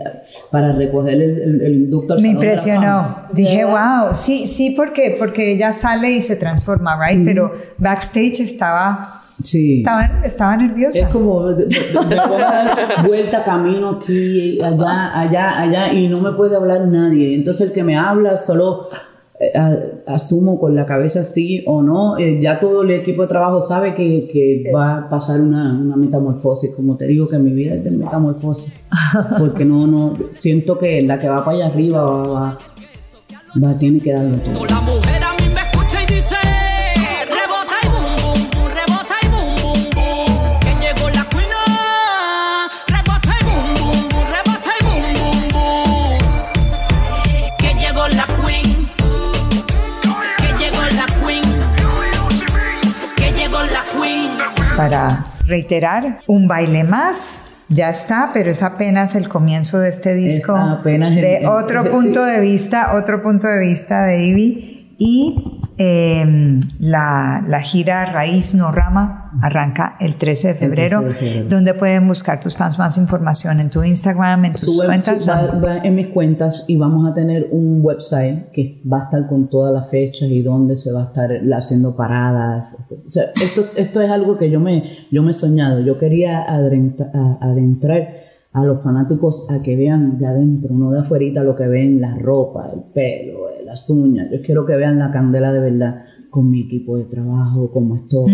para 0.50 0.72
recoger 0.74 1.14
el, 1.14 1.22
el, 1.40 1.62
el 1.62 1.76
inducto 1.76 2.14
al 2.14 2.22
Me 2.22 2.30
Salón 2.30 2.40
de 2.42 2.46
la 2.48 2.52
impresionó. 2.54 3.16
Dije, 3.32 3.66
wow, 3.66 4.14
sí, 4.14 4.48
sí, 4.48 4.74
porque 4.76 5.16
porque 5.20 5.54
ella 5.54 5.72
sale 5.72 6.14
y 6.14 6.20
se 6.20 6.36
transforma, 6.36 6.98
right? 7.08 7.24
Pero 7.24 7.52
backstage 7.78 8.40
estaba, 8.40 9.22
Sí. 9.44 9.78
estaba, 9.86 10.02
estaba 10.26 10.58
nerviosa. 10.58 11.00
Es 11.02 11.08
como 11.10 11.46
de- 11.50 11.66
de- 11.66 11.70
de- 11.70 12.16
me 12.16 12.28
voy 12.28 12.42
a 12.42 12.52
dar 12.66 13.08
vuelta, 13.08 13.44
camino 13.44 14.00
aquí, 14.02 14.60
allá, 14.64 15.20
allá, 15.20 15.60
allá, 15.62 15.94
y 15.94 16.08
no 16.08 16.20
me 16.22 16.32
puede 16.32 16.56
hablar 16.56 16.88
nadie. 16.88 17.36
Entonces 17.36 17.68
el 17.68 17.72
que 17.74 17.84
me 17.84 17.96
habla 17.96 18.36
solo 18.36 18.88
asumo 20.08 20.60
con 20.60 20.76
la 20.76 20.86
cabeza 20.86 21.24
sí 21.24 21.64
o 21.66 21.82
no. 21.82 22.18
Eh, 22.18 22.40
ya 22.42 22.60
todo 22.60 22.82
el 22.84 22.92
equipo 22.92 23.22
de 23.24 23.28
trabajo 23.28 23.62
sabe 23.62 23.94
que, 23.94 24.28
que 24.32 24.72
va 24.72 24.98
a 24.98 25.10
pasar 25.10 25.42
una, 25.42 25.80
una 25.80 25.96
metamorfosis. 25.96 26.72
Como 26.76 26.96
te 26.96 27.06
digo, 27.06 27.28
que 27.28 27.38
mi 27.38 27.52
vida 27.52 27.76
es 27.76 27.84
de 27.84 27.92
metamorfosis. 27.92 28.74
Porque 29.40 29.64
no, 29.64 29.86
no, 29.88 30.14
siento 30.32 30.78
que 30.78 31.02
la 31.02 31.20
que 31.20 31.30
va 31.30 31.46
para 31.46 31.58
allá 31.58 31.68
arriba 31.68 32.02
va, 32.02 32.28
va, 32.28 32.58
va 33.64 33.80
tiene 33.80 34.00
que 34.00 34.14
darlo 34.14 34.38
todo. 34.38 35.17
Para 54.90 55.26
reiterar, 55.46 56.20
un 56.28 56.48
baile 56.48 56.84
más. 56.84 57.42
Ya 57.70 57.90
está, 57.90 58.30
pero 58.34 58.50
es 58.52 58.64
apenas 58.64 59.14
el 59.16 59.28
comienzo 59.28 59.78
de 59.80 59.90
este 59.90 60.14
disco. 60.14 60.56
apenas 60.56 61.16
el- 61.16 61.22
de 61.22 61.38
el- 61.40 61.48
otro 61.48 61.90
punto 61.92 62.24
de 62.24 62.40
vista, 62.40 62.96
otro 62.96 63.22
punto 63.22 63.48
de 63.48 63.60
vista 63.60 64.04
de 64.06 64.24
Ivy. 64.24 64.96
Y 65.00 65.57
Eh, 65.80 66.60
la, 66.80 67.44
la 67.48 67.62
gira 67.62 68.06
Raíz 68.08 68.56
No 68.56 68.72
Rama 68.72 69.32
arranca 69.44 69.96
el 70.00 70.16
13 70.16 70.48
de 70.50 70.54
febrero, 70.56 71.02
13 71.02 71.14
de 71.14 71.30
febrero. 71.32 71.50
donde 71.50 71.74
pueden 71.76 72.08
buscar 72.08 72.40
tus 72.40 72.58
fans 72.58 72.80
más 72.80 72.98
información 72.98 73.60
en 73.60 73.70
tu 73.70 73.84
Instagram, 73.84 74.46
en 74.46 74.54
tus 74.54 74.76
Su 74.78 74.84
cuentas. 74.84 75.30
va- 75.30 75.60
va 75.60 75.78
en 75.78 75.94
mis 75.94 76.08
cuentas 76.08 76.66
y 76.68 76.78
vamos 76.78 77.08
a 77.08 77.14
tener 77.14 77.48
un 77.52 77.82
website 77.84 78.50
que 78.52 78.82
va 78.92 79.02
a 79.02 79.04
estar 79.04 79.28
con 79.28 79.48
todas 79.50 79.72
las 79.72 79.88
fechas 79.90 80.30
y 80.30 80.42
dónde 80.42 80.78
se 80.78 80.92
va 80.92 81.02
a 81.04 81.06
estar 81.06 81.30
haciendo 81.56 81.96
paradas. 81.96 82.76
O 83.06 83.12
sea, 83.12 83.26
esto, 83.36 83.64
esto 83.76 84.02
es 84.02 84.10
algo 84.10 84.38
que 84.40 84.50
yo 84.50 84.60
me, 84.60 85.06
yo 85.12 85.22
me 85.22 85.30
he 85.30 85.34
soñado. 85.36 85.80
Yo 85.82 86.00
quería 86.00 86.44
adentrar 87.40 88.26
a 88.54 88.64
los 88.64 88.82
fanáticos 88.82 89.48
a 89.52 89.62
que 89.62 89.76
vean 89.76 90.18
de 90.18 90.26
adentro, 90.28 90.74
no 90.74 90.90
de 90.90 91.02
afuera 91.02 91.44
lo 91.44 91.56
que 91.56 91.68
ven, 91.68 92.02
la 92.02 92.16
ropa, 92.16 92.72
el 92.74 92.80
pelo, 92.92 93.50
las 93.68 93.90
uñas. 93.90 94.28
Yo 94.32 94.42
quiero 94.42 94.66
que 94.66 94.76
vean 94.76 94.98
la 94.98 95.12
candela 95.12 95.52
de 95.54 95.60
verdad 95.60 96.04
con 96.32 96.50
mi 96.50 96.62
equipo 96.62 96.98
de 96.98 97.04
trabajo, 97.04 97.70
cómo 97.72 97.96
es 97.96 98.08
todo. 98.08 98.28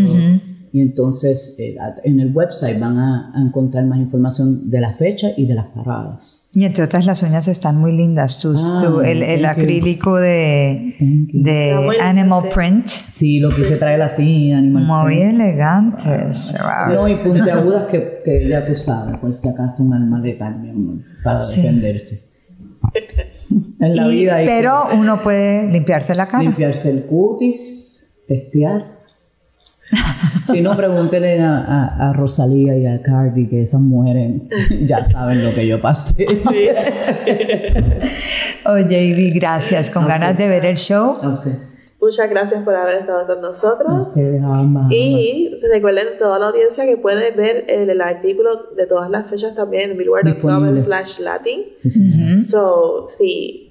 Y 0.76 0.82
entonces 0.82 1.56
eh, 1.60 1.76
en 2.04 2.20
el 2.20 2.32
website 2.36 2.80
van 2.80 2.98
a, 2.98 3.32
a 3.36 3.42
encontrar 3.42 3.86
más 3.86 4.00
información 4.00 4.72
de 4.72 4.82
la 4.82 4.92
fecha 4.94 5.28
y 5.38 5.46
de 5.46 5.54
las 5.54 5.68
paradas. 5.68 6.40
Y 6.56 6.66
entre 6.66 6.84
otras, 6.84 7.06
las 7.06 7.22
uñas 7.22 7.48
están 7.48 7.78
muy 7.78 7.92
lindas. 7.96 8.40
Tus, 8.40 8.64
Ah, 8.64 8.82
tu- 8.84 9.02
el, 9.02 9.22
el 9.22 9.42
thank 9.44 9.58
you. 9.58 9.62
acrílico 9.64 10.16
de, 10.20 10.96
you. 11.00 11.44
de 11.44 11.76
muy 11.84 11.96
Animal. 12.02 12.44
Print. 12.54 12.88
Sí, 12.88 13.40
lo 13.40 13.54
quise 13.56 13.76
traer 13.78 14.02
así, 14.02 14.52
animal. 14.52 14.84
Muy 14.86 15.16
print. 15.16 15.36
elegantes. 15.36 16.54
Wow. 16.60 16.96
No, 16.96 17.08
y 17.08 17.16
puntiagudas 17.18 17.86
que, 17.92 18.22
que 18.26 18.48
ya 18.50 18.66
tú 18.66 18.74
sabes, 18.76 19.18
por 19.20 19.36
si 19.36 19.48
acaso 19.48 19.84
un 19.84 19.94
arma 19.94 20.20
letal, 20.20 20.60
mi 20.60 20.70
amor, 20.72 20.96
para 21.24 21.40
Sí. 21.42 21.62
defenderse. 21.62 22.33
En 23.88 23.96
la 23.96 24.08
Y- 24.08 24.12
vida 24.22 24.36
hay 24.36 24.46
pero 24.46 24.88
uno 24.94 25.22
puede 25.22 25.72
limpiarse 25.72 26.16
la 26.16 26.28
cara. 26.28 26.44
limpiarse 26.44 26.90
el 26.90 27.04
cutis, 27.06 28.00
testear. 28.28 28.86
si 30.46 30.62
no, 30.62 30.76
pregúntenle 30.76 31.40
a, 31.42 31.58
a, 31.60 32.10
a 32.10 32.14
Rosalía 32.14 32.76
y 32.78 32.88
a 32.88 33.02
Cardi, 33.04 33.48
que 33.48 33.62
esas 33.62 33.82
mujeres 33.82 34.42
ya 34.88 35.04
saben 35.04 35.44
lo 35.44 35.54
que 35.54 35.68
yo 35.68 35.80
pasé. 35.82 36.26
Oye, 38.66 39.04
Ivy, 39.04 39.32
gracias. 39.32 39.90
Con 39.90 40.08
ganas 40.08 40.38
de 40.38 40.48
ver 40.48 40.66
el 40.66 40.78
show. 40.78 41.18
a 41.22 41.30
usted. 41.30 41.52
Muchas 42.02 42.30
gracias 42.30 42.62
por 42.66 42.76
haber 42.76 42.96
estado 42.96 43.26
con 43.26 43.42
nosotros. 43.42 44.10
Y 44.90 45.50
recuerden 45.72 46.18
toda 46.20 46.38
la 46.38 46.48
audiencia 46.48 46.86
que 46.86 46.98
puede 46.98 47.32
ver 47.32 47.64
el, 47.70 47.90
el 47.90 48.02
artículo 48.02 48.74
de 48.76 48.86
todas 48.88 49.10
las 49.10 49.30
fechas 49.30 49.56
también 49.56 49.92
en 49.92 49.98
billboard.com 49.98 50.78
slash 50.84 51.20
latin. 51.20 51.62
Sí, 51.82 51.90
sí. 51.90 52.44
So, 52.44 53.06
si 53.08 53.63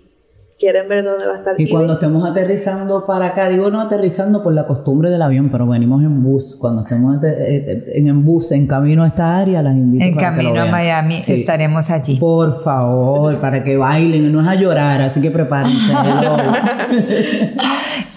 quieren 0.62 0.88
ver 0.88 1.04
dónde 1.04 1.26
va 1.26 1.32
a 1.32 1.36
estar 1.38 1.60
Y 1.60 1.68
cuando 1.68 1.94
estemos 1.94 2.28
aterrizando 2.30 3.04
para 3.04 3.26
acá, 3.28 3.48
digo 3.48 3.68
no 3.70 3.80
aterrizando 3.80 4.42
por 4.44 4.52
la 4.54 4.64
costumbre 4.66 5.10
del 5.10 5.20
avión, 5.20 5.48
pero 5.50 5.66
venimos 5.66 6.02
en 6.04 6.22
bus. 6.22 6.56
Cuando 6.60 6.82
estemos 6.82 7.16
ate- 7.16 7.34
eh, 7.36 7.92
en, 7.96 8.06
en 8.06 8.24
bus, 8.24 8.52
en 8.52 8.66
camino 8.68 9.02
a 9.02 9.08
esta 9.08 9.36
área, 9.38 9.60
las 9.62 9.74
invito 9.74 10.04
En 10.04 10.14
para 10.14 10.30
que 10.34 10.42
lo 10.44 10.48
camino 10.50 10.62
a. 10.62 10.70
Miami 10.70 11.14
Sí. 11.14 11.32
estaremos 11.34 11.90
allí. 11.90 12.16
Por 12.18 12.62
favor, 12.62 13.36
para 13.40 13.64
que 13.64 13.76
bailen, 13.76 14.32
no 14.32 14.40
es 14.40 14.46
a 14.46 14.54
llorar, 14.54 15.00
así 15.02 15.20
que 15.20 15.30
prepárense. 15.32 15.92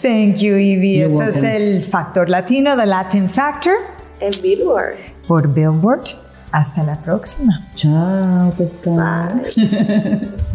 Thank 0.03 0.35
you, 0.37 0.55
Ivy. 0.55 1.01
Esto 1.01 1.23
es 1.23 1.41
el 1.41 1.81
Factor 1.83 2.29
Latino, 2.29 2.75
The 2.77 2.85
Latin 2.85 3.27
Factor, 3.29 3.73
en 4.19 4.31
Billboard. 4.43 4.93
por 5.27 5.51
Billboard. 5.51 6.03
Hasta 6.51 6.83
la 6.83 6.95
próxima. 7.01 7.65
Chao, 7.75 8.51
pescado. 8.57 9.41
Bye. 9.57 10.29